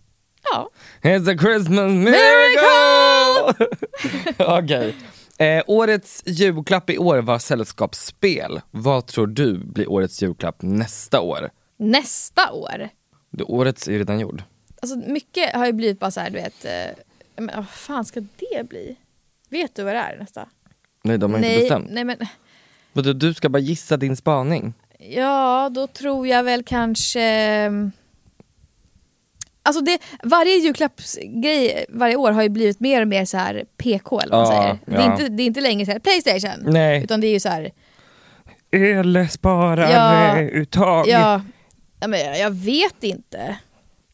[0.53, 0.71] Ja.
[1.03, 3.67] It's a Christmas miracle!
[4.59, 4.95] Okej.
[5.39, 8.61] Eh, årets julklapp i år var sällskapsspel.
[8.71, 11.51] Vad tror du blir årets julklapp nästa år?
[11.79, 12.89] Nästa år.
[13.31, 14.43] Det, årets är ju redan gjord.
[14.83, 16.65] Alltså mycket har ju blivit bara så här, du vet.
[16.65, 16.71] Eh,
[17.37, 18.97] men vad fan ska det bli?
[19.49, 20.49] Vet du vad det är nästa?
[21.05, 21.87] Nej, de har inte nej, bestämt.
[21.91, 22.17] nej men
[22.93, 24.75] Vadå, du ska bara gissa din spaning?
[25.11, 27.23] ja, då tror jag väl kanske...
[29.63, 34.21] Alltså det, varje julklappsgrej varje år har ju blivit mer och mer så här PK
[34.21, 34.79] eller vad man Ja, säger.
[34.99, 36.73] Det är, inte, det är inte längre så här Playstation.
[36.73, 37.05] Nej.
[37.05, 37.71] Utan det är ju så här,
[38.71, 40.41] Elsparare Ja.
[40.41, 41.09] uttag.
[41.09, 41.41] ja,
[42.09, 43.57] men jag, jag vet inte.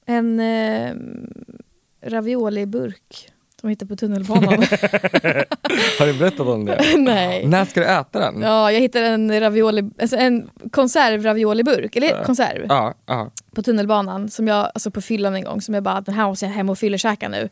[0.06, 0.92] En eh,
[2.02, 3.28] ravioli-burk
[3.60, 4.52] som hittade på tunnelbanan.
[5.98, 6.84] Har du berättat om det?
[6.98, 7.46] Nej.
[7.46, 8.42] När ska du äta den?
[8.42, 13.30] Ja, jag hittade en, ravioli, alltså en konserv-ravioli-burk, eller konserv, Ja, ja.
[13.54, 16.44] på tunnelbanan, som jag, alltså på fyllan en gång, som jag bara, den här måste
[16.44, 17.48] jag hem och fyllekäka nu.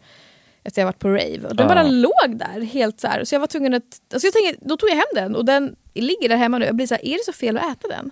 [0.65, 1.41] Efter jag varit på rave.
[1.49, 1.75] Och den Ja.
[1.75, 3.25] bara låg där helt så här.
[3.25, 5.77] Så jag var tvungen att, alltså jag tänkte, då tog jag hem den och den
[5.95, 6.67] ligger där hemma nu.
[6.67, 8.11] Jag blir så här, är det så fel att äta den?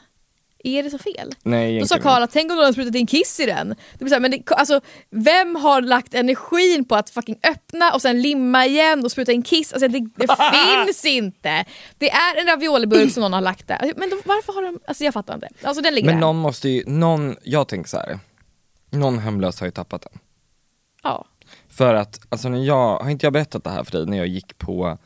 [0.64, 1.33] Är det så fel?
[1.42, 2.03] Nej, Då sa egentligen.
[2.03, 3.68] Karl att tänk om någon har sprutat in kiss i den.
[3.68, 7.92] Det blir så här, men det, alltså, vem har lagt energin på att fucking öppna
[7.94, 9.72] och sen limma igen och spruta in kiss?
[9.72, 10.27] Alltså, det, det
[10.87, 11.64] finns inte!
[11.98, 13.92] Det är en ravioliburk som någon har lagt där.
[13.96, 14.81] Men då, varför har de...
[14.87, 15.48] Alltså jag fattar inte.
[15.62, 16.20] Alltså den ligger Men där.
[16.20, 18.18] någon måste ju, någon, jag tänker så här.
[18.90, 20.18] Någon hemlös har ju tappat den.
[21.03, 21.24] Ja.
[21.68, 24.27] För att, alltså när jag, har inte jag berättat det här för dig när jag
[24.27, 24.98] gick på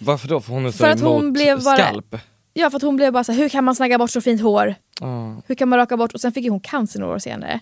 [0.00, 0.40] Varför då?
[0.40, 2.16] För hon är så För att hon emot blev bara- skalp?
[2.52, 4.40] ja för att hon blev bara så här, hur kan man snagga bort så fint
[4.40, 4.74] hår?
[5.00, 5.32] Ah.
[5.46, 6.12] Hur kan man raka bort?
[6.14, 7.60] Och sen fick ju hon cancer några år senare.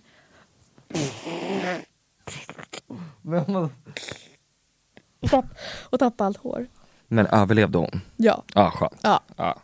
[5.91, 6.67] Och tappade allt hår.
[7.15, 8.01] Men överlevde hon?
[8.17, 8.43] Ja.
[8.55, 8.99] Ja, skönt.
[9.03, 9.21] Ja.
[9.37, 9.57] Ja.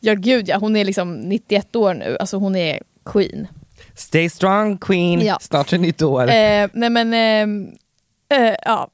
[0.00, 3.46] ja gud ja, hon är liksom 91 år nu, alltså hon är queen.
[3.94, 5.38] Stay strong queen, Ja.
[5.40, 6.22] snart är nytt år.
[6.22, 7.68] Eh, nej men, ehm,
[8.28, 8.88] eh, ja.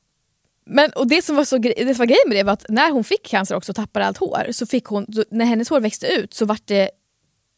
[0.66, 2.64] Men, och det som var så gre- det som var grejen med det var att
[2.68, 5.70] när hon fick cancer också och tappade allt hår, så fick hon, så när hennes
[5.70, 6.91] hår växte ut så vart det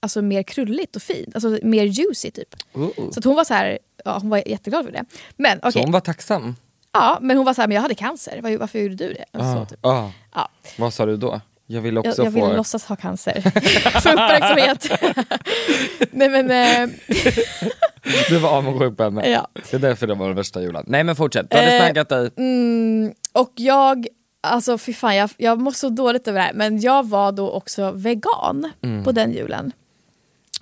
[0.02, 2.56] alltså, mer krulligt och fint, alltså mer juicy typ.
[2.74, 3.10] Oh.
[3.10, 5.04] Så att hon var så här, ja, hon var jätteglad för det.
[5.36, 6.56] Men okej, Så hon var tacksam?
[7.00, 9.24] Ja, men hon var så här, men jag hade cancer, Var- varför gjorde du det?
[9.32, 9.64] Alltså, Ah.
[9.66, 9.86] typ.
[9.86, 10.08] Ah.
[10.34, 10.48] ja.
[10.78, 11.40] Vad sa du då?
[11.68, 12.40] Jag vill också Jag, jag få...
[12.46, 13.40] ville låtsas ha cancer.
[14.00, 14.88] för uppmärksamhet.
[16.10, 16.88] nej men, eh,
[18.28, 19.28] Du var avundsjuk på henne.
[19.28, 19.48] ja.
[19.70, 20.84] Det är därför det var den värsta julen.
[20.86, 22.30] Nej men fortsätt, du hade Eh, snackat dig.
[22.36, 24.06] Mm, och jag,
[24.42, 27.50] alltså fy fan jag, jag mår så dåligt över det här men jag var då
[27.50, 29.04] också vegan Mm.
[29.04, 29.72] på den julen.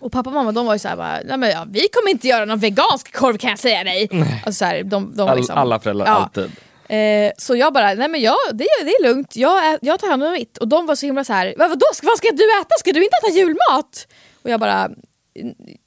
[0.05, 2.28] Och pappa och mamma de var ju såhär bara, Nej, men ja, vi kommer inte
[2.28, 4.09] göra någon vegansk korv kan jag säga dig.
[4.46, 6.12] Alltså så här, de, de var All, liksom, alla föräldrar, ja.
[6.12, 6.50] alltid.
[6.88, 10.00] Eh, så jag bara, nej men jag, det, är- det är lugnt, jag, ä- jag
[10.00, 10.59] tar hand om mitt.
[10.59, 12.74] Och de var så himla så här, "Vad- vadå, ska, vad ska du äta?
[12.78, 14.07] Ska du inte äta julmat?
[14.42, 14.90] Och jag bara,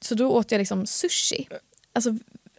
[0.00, 1.48] så då åt jag liksom sushi.
[1.92, 2.10] Alltså,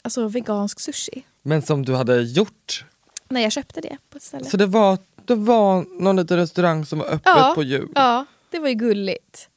[0.01, 1.23] alltså vegansk sushi.
[1.41, 2.85] Men som du hade gjort.
[3.29, 4.45] När jag köpte det på ett ställe.
[4.45, 7.89] Så det var, det var någon liten restaurang som var öppet Ja, på jul.
[7.95, 9.49] Ja, det var ju gulligt.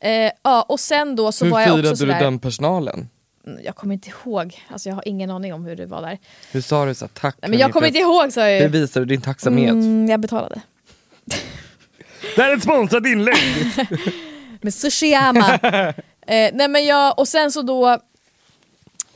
[0.00, 3.08] Eh, ja, och sen då så Hur var jag firade också du sådär, den personalen?
[3.46, 6.18] Mm, jag kommer inte ihåg, alltså jag har ingen aning om hur det var där.
[6.52, 7.36] Hur sa du så här, tack?
[7.42, 8.80] Nej, men jag kommer inte ihåg sa jag Hur ju.
[8.80, 9.70] visade du din tacksamhet?
[9.70, 10.60] Mm, jag betalade.
[12.36, 13.36] Det här är ett sponsrat inlägg!
[14.60, 15.54] Med sushiyama.
[16.26, 17.98] eh, nej men jag, och sen så då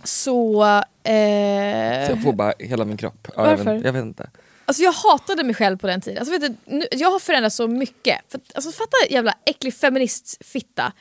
[0.05, 0.63] så...
[0.65, 3.29] Eh, Så jag får bara hela min kropp.
[3.37, 3.75] Ja, jag, Varför?
[3.75, 4.31] vet, jag vet inte.
[4.73, 6.19] Alltså jag hatade mig själv på den tiden.
[6.19, 8.19] Alltså vet du, nu, jag har förändrats så mycket.
[8.29, 10.93] För, alltså fatta jävla äcklig feministfitta.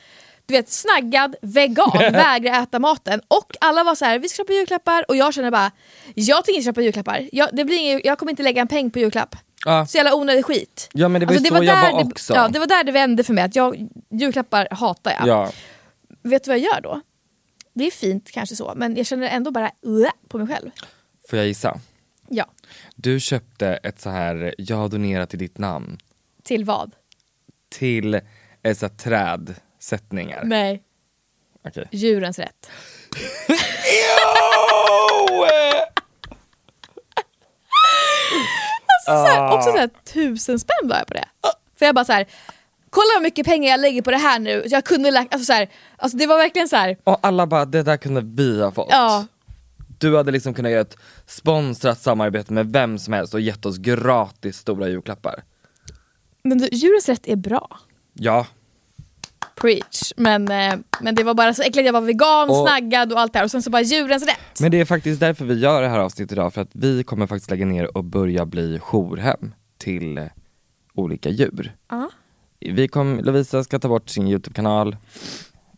[0.46, 3.22] Du vet snaggad, vegan, vägrar äta maten.
[3.28, 5.72] Och alla var så här: vi ska köpa julklappar och jag känner bara,
[6.16, 7.30] jag tänker inte köpa julklappar.
[7.32, 9.36] Jag, det blir ingen, jag kommer inte lägga en peng på julklapp.
[9.66, 9.86] Ja.
[9.86, 10.90] Så jävla onödig skit.
[10.94, 12.34] Ja men det var ju Alltså, så jag där var det, också.
[12.34, 15.28] Ja, det var där det vände för mig, att jag, julklappar hatar jag.
[15.28, 15.52] Ja.
[16.24, 17.02] Vet du vad jag gör då?
[17.74, 20.70] Det är fint kanske så, men jag känner ändå bara uh, på mig själv.
[21.30, 21.80] Får jag gissa?
[22.28, 22.46] Ja,
[22.96, 25.98] Du köpte ett så här, jag har donerat till ditt namn.
[26.44, 26.92] till vad?
[27.70, 28.14] Till
[28.64, 30.42] ett så här trädsättningar.
[30.46, 30.84] Nej,
[31.68, 31.88] Okej.
[31.92, 32.70] djurens rätt.
[39.06, 41.26] Så här, också såhär tusen spänn la jag på det.
[41.80, 42.26] För jag bara så här.
[42.90, 44.64] kolla vad mycket pengar jag lägger på det här nu.
[44.70, 46.98] Så jag kunde lagt, alltså så här, alltså det var verkligen så här.
[47.04, 48.88] Och alla bara, det där kunde vi ha fått.
[48.90, 49.26] ja.
[50.02, 53.78] Du hade liksom kunnat göra ett sponsrat samarbete med vem som helst och gett oss
[53.78, 55.43] gratis stora julklappar.
[56.43, 57.80] Men du, djurens rätt är bra.
[58.14, 58.47] Ja,
[59.56, 60.12] Preach.
[60.18, 63.34] Men, eh, men det var bara så äckligt, jag var vegan, Och- snaggad och allt
[63.34, 64.60] det här och sen så bara djurens rätt.
[64.62, 67.28] men det är faktiskt därför vi gör det här avsnittet idag, för att vi kommer
[67.28, 70.26] faktiskt lägga ner och börja bli jourhem till eh,
[70.93, 71.76] olika djur.
[71.89, 72.10] Ja.
[72.60, 74.97] Vi kom, Lovisa ska ta bort sin YouTube-kanal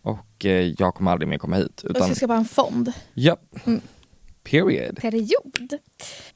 [0.02, 1.82] och eh, jag kommer aldrig mer komma hit.
[1.82, 2.94] Och Utan, så ska bara en fond.
[3.14, 3.38] ja.
[4.44, 4.98] Period.
[5.02, 5.74] Period.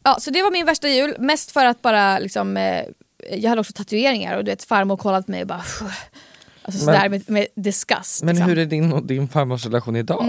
[0.04, 2.84] Ja, så det var min värsta jul, mest för att bara liksom, eh,
[3.32, 5.64] jag hade också tatueringar och du vet farmor kollat på mig och bara
[6.62, 8.24] Alltså Men- sådär med, med disgust.
[8.24, 8.50] Men liksom.
[8.50, 10.26] hur är din och din farmors relation idag?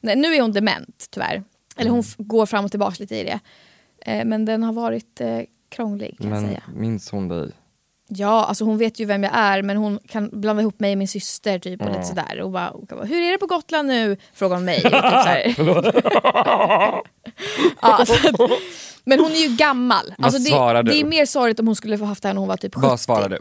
[0.00, 1.42] Nej, nu är hon dement tyvärr.
[1.76, 3.40] Eller hon f- går fram och tillbaka lite i det.
[4.06, 6.62] Eh, men den har varit eh, krånglig kan jag Men säga.
[6.74, 7.50] minns hon dig?
[8.08, 10.98] Ja, alltså hon vet ju vem jag är men hon kan blanda ihop mig och
[10.98, 12.40] min syster typ och lite sådär.
[12.40, 14.16] Och bara, och bara, hur är det på Gotland nu?
[14.34, 14.82] Frågar hon mig.
[14.82, 14.92] Typ
[17.82, 18.50] ja, så att,
[19.04, 20.14] men hon är ju gammal.
[20.18, 20.90] Alltså det, du?
[20.90, 22.74] det är mer sorgligt om hon skulle få haft det här när hon var typ
[22.74, 22.86] 70.
[22.86, 23.38] Vad svarar du?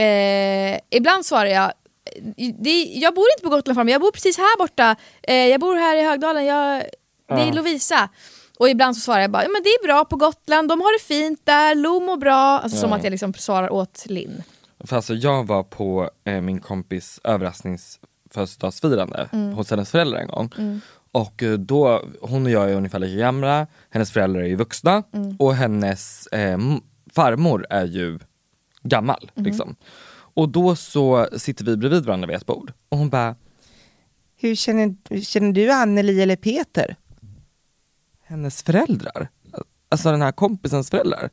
[0.00, 1.72] Eh, ibland svarar jag,
[2.58, 4.96] det, jag bor inte på Gotland farmor, jag bor precis här borta.
[5.22, 6.82] Eh, jag bor här i Högdalen, jag,
[7.28, 8.08] det är Lovisa.
[8.58, 10.98] Och ibland så svarar jag bara, ja, men det är bra på Gotland, de har
[10.98, 12.34] det fint där, Lo mår bra.
[12.60, 12.96] Alltså som Ja.
[12.96, 14.42] att jag liksom svarar åt Linn.
[14.84, 20.50] För alltså jag var på eh, min kompis överraskningsfödelsedagsfirande hos hennes föräldrar en gång.
[21.12, 25.02] Och eh, då, hon och jag är ungefär lika gamla, hennes föräldrar är ju vuxna
[25.38, 26.58] och hennes eh,
[27.14, 28.18] farmor är ju
[28.82, 29.30] gammal.
[29.34, 29.76] Liksom.
[30.36, 33.34] Och då så sitter vi bredvid varandra vid ett bord och hon bara
[34.36, 36.96] Hur känner, känner du Anneli eller Peter?
[38.26, 39.28] Hennes föräldrar?
[39.88, 41.30] Alltså den här kompisens föräldrar?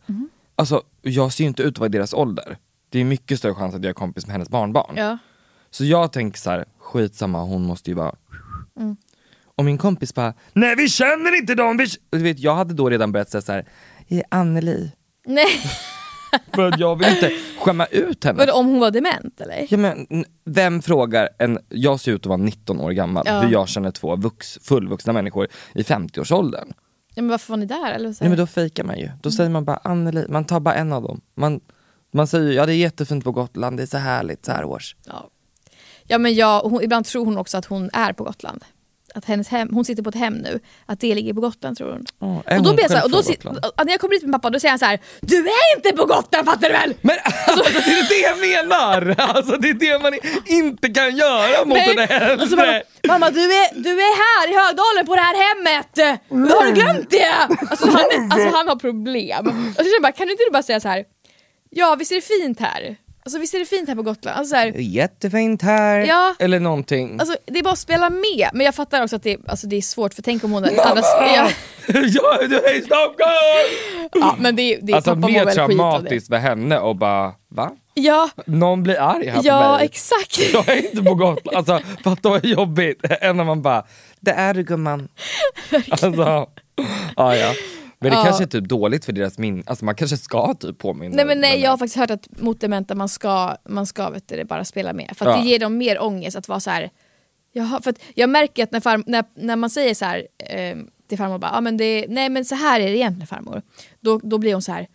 [0.55, 2.57] Alltså jag ser ju inte ut att vara i deras ålder.
[2.89, 4.93] Det är mycket större chans att jag är kompis med hennes barnbarn.
[4.97, 5.17] Ja.
[5.69, 8.15] Så jag tänker så här, skitsamma hon måste ju vara
[9.55, 11.77] Och min kompis bara, nej vi känner inte dem!
[11.77, 11.85] Vi...
[11.89, 13.65] k-" Och Du vet, jag hade då redan börjat säga så här,
[14.07, 14.91] är Anneli?
[15.25, 15.47] Nej,
[16.53, 18.37] För att jag vill inte skämma ut henne.
[18.37, 19.67] vadå om hon var dement eller?
[19.69, 23.39] Ja, men, vem frågar en, jag ser ut att vara 19 år gammal, Ja.
[23.41, 26.73] hur jag känner två vux, fullvuxna människor i 50-årsåldern.
[27.15, 27.91] Ja, men varför var ni där?
[27.91, 30.59] Eller så Nej men då fejkar man ju, då säger man bara Anneli, man tar
[30.59, 31.21] bara en av dem.
[31.35, 31.59] Man,
[32.13, 34.95] man säger ja det är jättefint på Gotland, det är så härligt så här års.
[35.05, 35.29] ja.
[36.07, 38.63] ja men jag, hon, ibland tror hon också att hon är på Gotland.
[39.15, 41.91] Att hennes hem, hon sitter på ett hem nu, att det ligger på Gotland tror
[41.91, 42.41] hon.
[42.45, 43.17] Är och då blir jag så här, och då,
[43.77, 45.91] och när jag kommer dit med pappa då säger han så här: Du är inte
[45.91, 46.93] på Gotland fattar du väl?
[47.01, 47.15] Men
[47.47, 49.15] alltså, det är det jag menar!
[49.41, 50.13] Alltså det är det man
[50.45, 52.43] inte kan göra mot en äldre.
[52.43, 56.19] Och så bara, mamma du är, du är här i Högdalen på det här hemmet!
[56.53, 57.33] Har du glömt det?
[57.69, 59.47] Alltså han, alltså, han har problem.
[59.47, 61.05] Och så känner jag bara, kan du inte bara säga så här?
[61.69, 62.97] Ja visst är det fint här?
[63.25, 64.37] Alltså visst är det fint här på Gotland?
[64.37, 66.35] Alltså, så här, Jättefint här, Ja.
[66.39, 67.19] eller någonting.
[67.19, 69.75] alltså det är bara att spela med, men jag fattar också att det, alltså, det
[69.75, 71.49] är svårt för tänk om hon annars, ja,
[71.87, 74.11] ja, du är i Stockholm!
[74.13, 75.75] ja, men det, det Alltså pappa mår mer väl skit av det.
[75.75, 77.71] traumatiskt för henne och bara, va?
[77.93, 79.85] Ja, Någon blir arg här ja på mig.
[79.85, 80.39] exakt.
[80.53, 82.99] Jag är inte på Gotland, alltså fatta vad jobbigt.
[83.21, 83.83] Än när man bara,
[84.19, 85.07] det är du gumman.
[85.89, 86.13] Alltså,
[87.15, 87.53] ja, ja.
[88.01, 88.23] Men det Ja.
[88.23, 91.15] kanske är typ dåligt för deras minne, alltså man kanske ska typ påminna.
[91.15, 94.27] Nej men nej, jag har faktiskt hört att mot dementa man ska, man ska vet
[94.27, 95.13] du, bara spela med.
[95.17, 95.43] För att Ja.
[95.43, 96.89] det ger dem mer ångest att vara så här.
[97.53, 100.77] Jaha, för jag märker att när, farm, när, när man säger så här eh,
[101.09, 103.61] till farmor, bara, ah, men det, nej men så här är det egentligen farmor.
[103.99, 104.87] Då, då blir hon så här.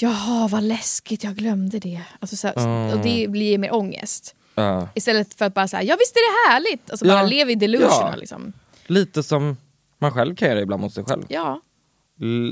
[0.00, 2.00] Jaha vad läskigt, jag glömde det.
[2.20, 4.34] Alltså, så här, Och det blir mer ångest.
[4.54, 4.88] Ja.
[4.94, 6.90] Istället för att bara säga ja visst är det härligt.
[6.90, 7.26] Alltså bara Ja.
[7.26, 8.52] lev i delusion liksom.
[8.86, 9.56] Lite som
[9.98, 11.22] man själv kan göra ibland mot sig själv.
[11.28, 11.60] Ja.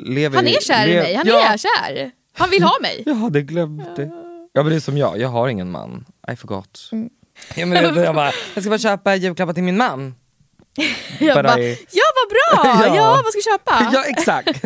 [0.06, 1.52] Lever Han är kär i mig, han ja.
[1.52, 2.10] är kär.
[2.32, 3.02] Han vill ha mig.
[3.06, 4.10] Jag hade glömt det.
[4.52, 6.04] Ja men det är som jag, jag har ingen man.
[6.32, 6.88] I forgot.
[6.92, 7.08] Mm.
[7.56, 10.14] Ja, men jag, jag, bara, jag ska bara köpa julklappar till min man.
[11.20, 12.28] Jag bara, I- ja vad
[12.64, 12.96] bra, Ja.
[12.96, 13.20] ja.
[13.24, 13.90] vad ska jag köpa?
[13.94, 14.64] Ja exakt.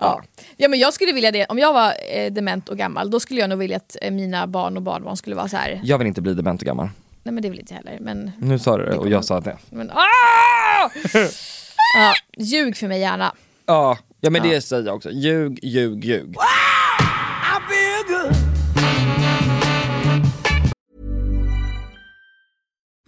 [0.00, 0.22] Ja.
[0.56, 3.40] ja men jag skulle vilja det, om jag var eh, dement och gammal då skulle
[3.40, 5.80] jag nog vilja att eh, mina barn och barnbarn skulle vara så här.
[5.84, 6.88] Jag vill inte bli dement och gammal.
[7.22, 9.40] nej men det vill inte jag heller men, Nu sa du det och jag sa
[9.40, 9.56] det.
[9.70, 10.90] men ah!
[11.96, 13.34] ja, ljug för mig gärna.
[13.66, 15.10] Ja, ja men det säger jag också.
[15.10, 16.36] Ljug, ljug, ljug.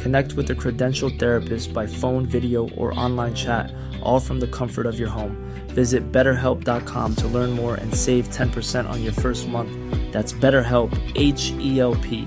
[0.00, 3.72] Connect with a credentialed therapist by phone, video, or online chat,
[4.02, 5.36] all from the comfort of your home.
[5.68, 9.70] Visit betterhelp.com to learn more and save 10% on your first month.
[10.12, 12.26] That's BetterHelp, H E L P.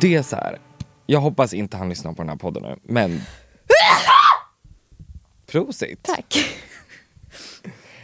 [0.00, 0.58] Det är så här.
[1.10, 3.20] jag hoppas inte han lyssnar på den här podden nu, men...
[5.46, 6.02] Prosit!
[6.02, 6.34] Tack.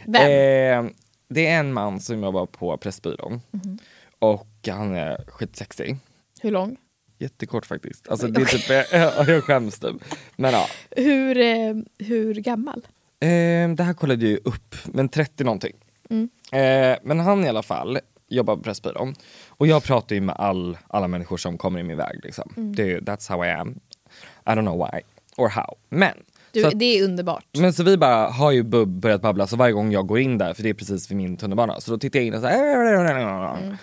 [0.05, 0.85] Vem?
[0.85, 0.91] Eh,
[1.27, 3.41] det är en man som jobbar på Pressbyrån.
[3.51, 3.77] Mhm.
[4.19, 5.97] Och han är skitsexig.
[6.41, 6.77] Hur lång?
[7.17, 8.07] jättekort faktiskt.
[8.09, 9.95] Alltså, det är typ, jag, jag skäms typ.
[10.35, 10.67] Men ja.
[10.91, 12.87] Hur, eh, hur gammal?
[13.19, 15.73] Eh, det här kollade jag ju upp, men 30 någonting.
[16.51, 19.15] Eh, men han i alla fall jobbar på Pressbyrån.
[19.47, 22.19] Och jag pratar ju med all, alla människor som kommer i min väg.
[22.23, 22.53] Liksom.
[22.75, 23.79] Det, är- that's how I am.
[24.45, 25.01] I don't know why
[25.37, 25.75] or how.
[25.89, 26.13] Men,
[26.61, 27.45] Du, att, det är underbart.
[27.57, 30.37] men så vi bara har ju bub börjat babbla så varje gång jag går in
[30.37, 32.47] där, för det är precis vid min tunnelbana, så då tittar jag in och så
[32.47, 33.77] här,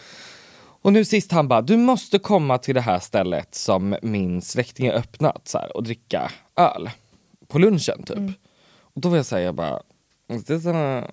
[0.83, 4.89] Och nu sist han bara, du måste komma till det här stället som min släkting
[4.91, 6.91] har öppnat så här, och dricka öl.
[7.49, 8.19] På lunchen typ.
[8.83, 9.83] Och då var jag säga jag bara,
[10.33, 11.05] "Is this a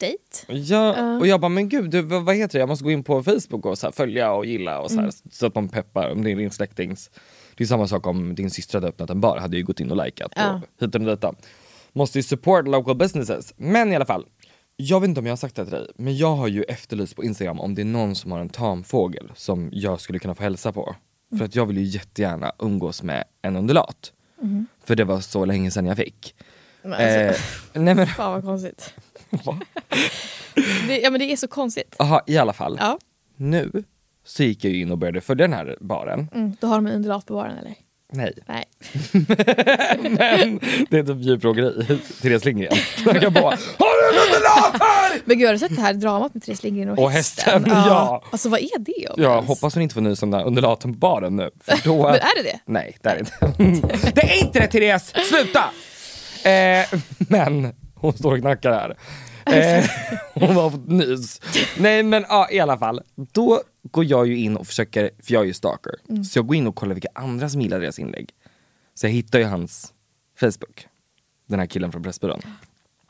[0.00, 0.52] Date?
[0.52, 2.60] Ja, och jag bara, men gud, du, vad heter det?
[2.60, 5.10] Jag måste gå in på Facebook och så här, följa och gilla och så, här,
[5.32, 7.10] så att de peppar om det är din släktings.
[7.58, 9.90] Det är samma sak om din syster hade öppnat en bar, hade ju gått in
[9.90, 10.54] och likat Ja.
[10.54, 11.24] och hit och dit.
[11.92, 13.54] Måste ju support local businesses.
[13.56, 14.26] Men i alla fall,
[14.76, 17.16] jag vet inte om jag har sagt det till dig, men jag har ju efterlyst
[17.16, 20.42] på Instagram om det är någon som har en tamfågel som jag skulle kunna få
[20.42, 20.96] hälsa på.
[21.38, 24.12] För att jag vill ju jättegärna umgås med en undulat.
[24.84, 26.34] För det var så länge sedan jag fick.
[26.82, 27.34] Men alltså, Eh,
[27.82, 28.94] nej men, Fan vad konstigt.
[29.44, 29.60] va?
[30.86, 31.96] Det, ja men det är så konstigt.
[31.98, 32.76] Aha, i alla fall.
[32.80, 32.98] Ja.
[33.36, 33.82] Nu
[34.28, 36.28] så gick jag in och började följa den här baren.
[36.34, 37.74] Mm, då har de en undulat på baren eller?
[38.12, 38.64] Nej, Nej.
[40.02, 40.60] men
[40.90, 41.98] det är typ djurplågeri.
[42.22, 42.72] Therese Lindgren.
[43.20, 43.44] Kan bara,
[43.78, 45.20] har du en undulat här?
[45.24, 48.22] Men gud har du sett det här dramat med Therese Lindgren och, Och hästen, ja.
[48.32, 50.98] Alltså vad är det om Jag hoppas hon inte får nys om den undulaten på
[50.98, 51.50] baren nu.
[51.60, 52.02] För då...
[52.02, 52.58] Men är det det?
[52.66, 53.20] Nej, det är det
[53.60, 54.10] inte.
[54.14, 55.14] det är inte det Therese!
[55.28, 55.64] Sluta!
[56.50, 58.96] Eh, men hon står och knackar här.
[59.52, 59.84] Eh,
[60.34, 61.40] hon har fått nys.
[61.78, 63.02] Nej men ja, i alla fall.
[63.14, 65.92] Då går jag ju in och försöker, för jag är ju stalker.
[66.24, 68.30] Så jag går in och kollar vilka andra som gillar deras inlägg.
[68.94, 69.92] Så jag hittar ju hans
[70.40, 70.86] Facebook.
[71.46, 72.40] Den här killen från Pressbyrån.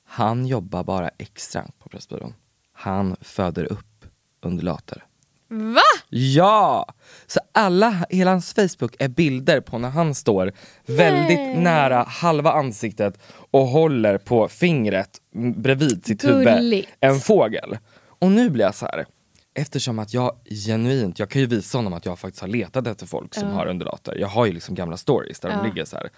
[0.05, 2.35] Han jobbar bara extra på Pressbyrån.
[2.73, 4.05] Han föder upp
[4.43, 5.05] undulater.
[5.49, 5.81] Va?
[6.09, 6.87] Ja!
[7.27, 10.53] Så alla, hela hans Facebook är bilder på när han står
[10.87, 13.19] väldigt nära halva ansiktet
[13.51, 15.11] och håller på fingret
[15.57, 16.89] bredvid sitt huvud Gulligt.
[17.01, 17.79] en fågel.
[18.19, 19.07] Och nu blir jag så här.
[19.55, 20.37] eftersom att jag
[20.67, 23.67] genuint, jag kan ju visa honom att jag faktiskt har letat efter folk som har
[23.67, 24.17] undulater.
[24.17, 26.11] Jag har ju liksom gamla stories där de ligger så här.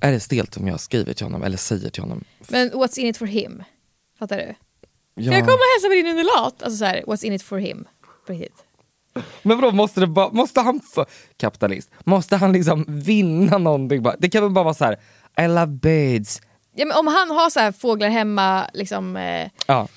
[0.00, 2.24] Är det stelt om jag skriver till honom eller säger till honom?
[2.48, 3.62] Men what's in it for him?
[4.18, 4.54] Fattar du?
[5.20, 5.30] Ja.
[5.30, 6.62] Kan jag komma och hälsa på din undulat?
[6.62, 7.84] Alltså så här, what's in it for him?
[8.26, 8.64] På riktigt.
[9.42, 11.06] Men vadå, måste, det bara, måste han, få,
[11.36, 14.02] kapitalist, måste han liksom vinna någonting?
[14.02, 14.16] Bara?
[14.18, 14.96] Det kan väl bara vara så här:
[15.44, 16.40] I love birds.
[16.74, 19.88] Ja, men om han har så här fåglar hemma, liksom, eh, Ja.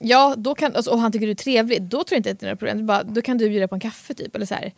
[0.00, 2.40] ja, då kan, alltså, och han tycker du är trevlig, då tror jag inte att
[2.40, 2.86] det är några problem.
[2.86, 4.36] Bara, då kan du bjuda på en kaffe typ.
[4.36, 4.72] Eller, så här.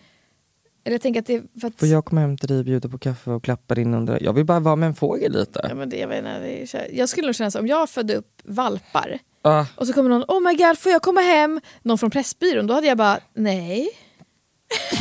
[0.84, 1.78] eller jag tänker att det är för att...
[1.78, 4.22] Får jag komma hem till dig, bjuda på kaffe och klappa din under?
[4.22, 5.66] Jag vill bara vara med en fågel lite.
[5.68, 8.14] Ja, men det, jag, inte, det är, jag skulle nog känna så om jag födde
[8.14, 11.60] upp valpar Ah, och så kommer någon, oh my god får jag komma hem?
[11.82, 13.88] Någon från Pressbyrån, då hade jag bara, nej.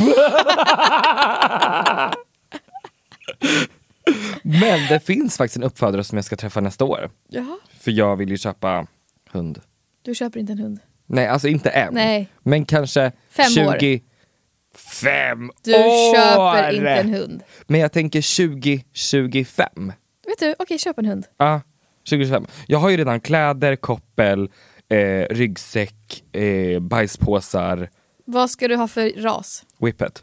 [4.42, 7.10] men det finns faktiskt en uppfödare som jag ska träffa nästa år.
[7.28, 8.86] Jaha, För jag vill ju köpa
[9.30, 9.60] hund.
[10.02, 10.80] du köper inte en hund.
[11.06, 11.94] Nej, alltså inte än.
[11.94, 12.28] Nej.
[12.42, 13.66] Men kanske Fem 20...
[13.66, 14.00] år.
[15.00, 16.14] Fem Du år!
[16.14, 17.42] köper inte en hund.
[17.66, 19.92] Men jag tänker 2025.
[20.26, 21.26] Vet du, okej köp en hund.
[21.36, 21.60] Ja,
[22.04, 22.46] 2025.
[22.66, 24.50] Jag har ju redan kläder, koppel,
[24.88, 27.88] eh, ryggsäck, eh, bajspåsar,
[28.24, 29.64] Vad ska du ha för ras?
[29.78, 30.22] whippet.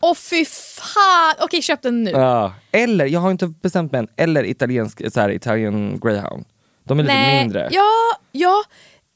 [0.00, 1.34] Åh fy fan!
[1.40, 2.10] Okej köp den nu.
[2.10, 2.54] Ja.
[2.72, 6.44] Eller, jag har inte bestämt mig än, eller italiensk, så här, Italian greyhound.
[6.84, 7.68] De är lite Nej, mindre.
[7.72, 7.90] Ja,
[8.32, 8.62] ja,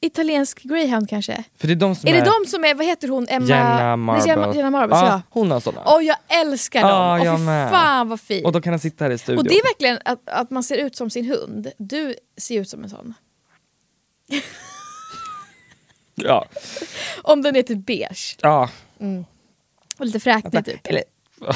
[0.01, 1.43] italiensk greyhound kanske.
[1.57, 2.17] För det är de som Är är...
[2.17, 4.55] det de som är, vad heter hon, Emma Jenna Nej, Jenna, Marbles.
[4.55, 5.21] Jenna Marbles Ja, ja.
[5.29, 5.81] hon har såna.
[5.85, 6.89] Åh jag älskar dem!
[6.89, 7.69] Ja, Åh jag med.
[7.69, 8.45] fan vad fint.
[8.45, 9.37] Och då kan han sitta här i studion.
[9.37, 11.71] Och det är verkligen att, att man ser ut som sin hund.
[11.77, 13.13] Du ser ut som en sån.
[16.15, 16.45] Ja.
[17.21, 18.69] Om den är typ beige ja.
[19.97, 20.87] och lite fräknig typ.
[20.87, 21.03] Eller...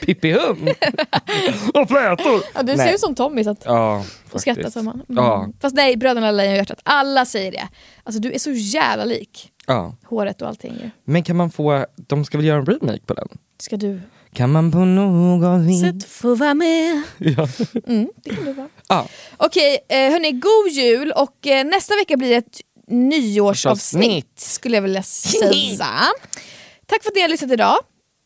[0.00, 0.68] Pippi hund!
[1.74, 2.42] och flätor!
[2.54, 4.42] Ja, du ser ut som Tommy så att Ja, faktiskt.
[4.42, 4.94] skrattar som han.
[5.08, 5.24] Mm.
[5.24, 7.68] Ja, Fast nej, Bröderna Lejonhjärtat, alla säger det.
[8.04, 9.50] Alltså du är så jävla lik.
[9.66, 9.96] ja.
[10.04, 10.90] Håret och allting ju.
[11.04, 13.28] Men kan man få, de ska väl göra en remake på den?
[13.60, 14.00] Ska du
[14.34, 15.80] Kan man på något vis...
[15.80, 17.02] sätt få vara med?
[17.18, 17.48] Ja.
[17.86, 18.68] Mm, det kan du vara.
[18.88, 19.06] Ja.
[19.36, 24.40] Okej, eh, hörni, god jul och eh, nästa vecka blir det ett nyårsavsnitt Avsnitt.
[24.40, 25.86] skulle jag vilja säga.
[26.86, 27.76] Tack för att ni har lyssnat idag.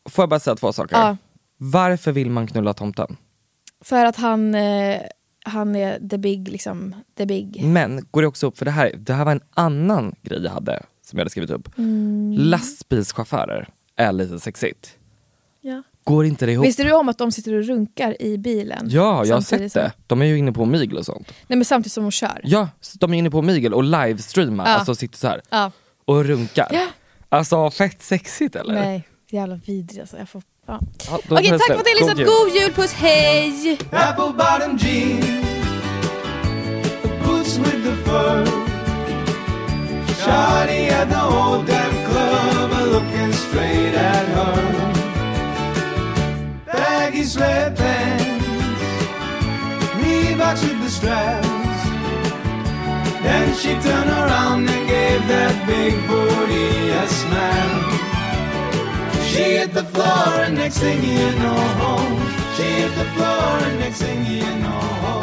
[0.09, 0.95] Får jag bara säga två saker?
[0.97, 1.17] Ja.
[1.63, 3.17] Varför vill man knulla tomten?
[3.81, 5.01] För att han, eh,
[5.45, 7.63] han är the big, liksom, the big.
[7.65, 10.51] Men går det också upp, för det här, det här var en annan grej jag
[10.51, 11.77] hade som jag hade skrivit upp.
[11.77, 12.33] Mm.
[12.37, 14.97] Lastbilschaufförer är lite sexigt.
[15.61, 15.83] Ja.
[16.03, 16.65] Går inte det ihop?
[16.65, 18.87] Visste du om att de sitter och runkar i bilen?
[18.89, 19.69] Ja, jag har sett det.
[19.69, 21.33] som- De är ju inne på Migel och sånt.
[21.47, 22.41] Nej men samtidigt som de kör.
[22.43, 24.71] Ja, de är inne på Migel och livestreamar, Ja.
[24.75, 25.71] alltså sitter så här Ja.
[26.05, 26.67] och runkar.
[26.71, 26.87] Ja.
[27.29, 28.73] Alltså fett sexigt eller?
[28.73, 30.17] Nej, Jävla vidrigt alltså.
[30.17, 30.79] Jag får, ja.
[31.07, 31.67] Ja, då Okej, tar jag tack slut.
[31.67, 32.17] för att ni lyssnat.
[32.19, 32.27] jul.
[32.27, 33.77] God jul, puss, hej!
[33.91, 35.25] apple bottom jeans,
[37.01, 38.45] the boots with the fur.
[40.21, 44.91] Shawty at the old damn club, looking straight at her.
[46.65, 48.45] Baggy sweatpants,
[49.99, 51.47] Reeboks with the straps.
[53.23, 57.90] Then she turned around and gave that big booty a smack.
[59.31, 61.97] She hit the floor and next thing you know,
[62.57, 65.21] she hit the floor and next thing you know,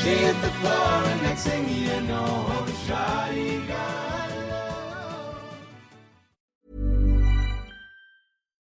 [0.00, 4.01] she hit the floor and next thing you know, Shawty got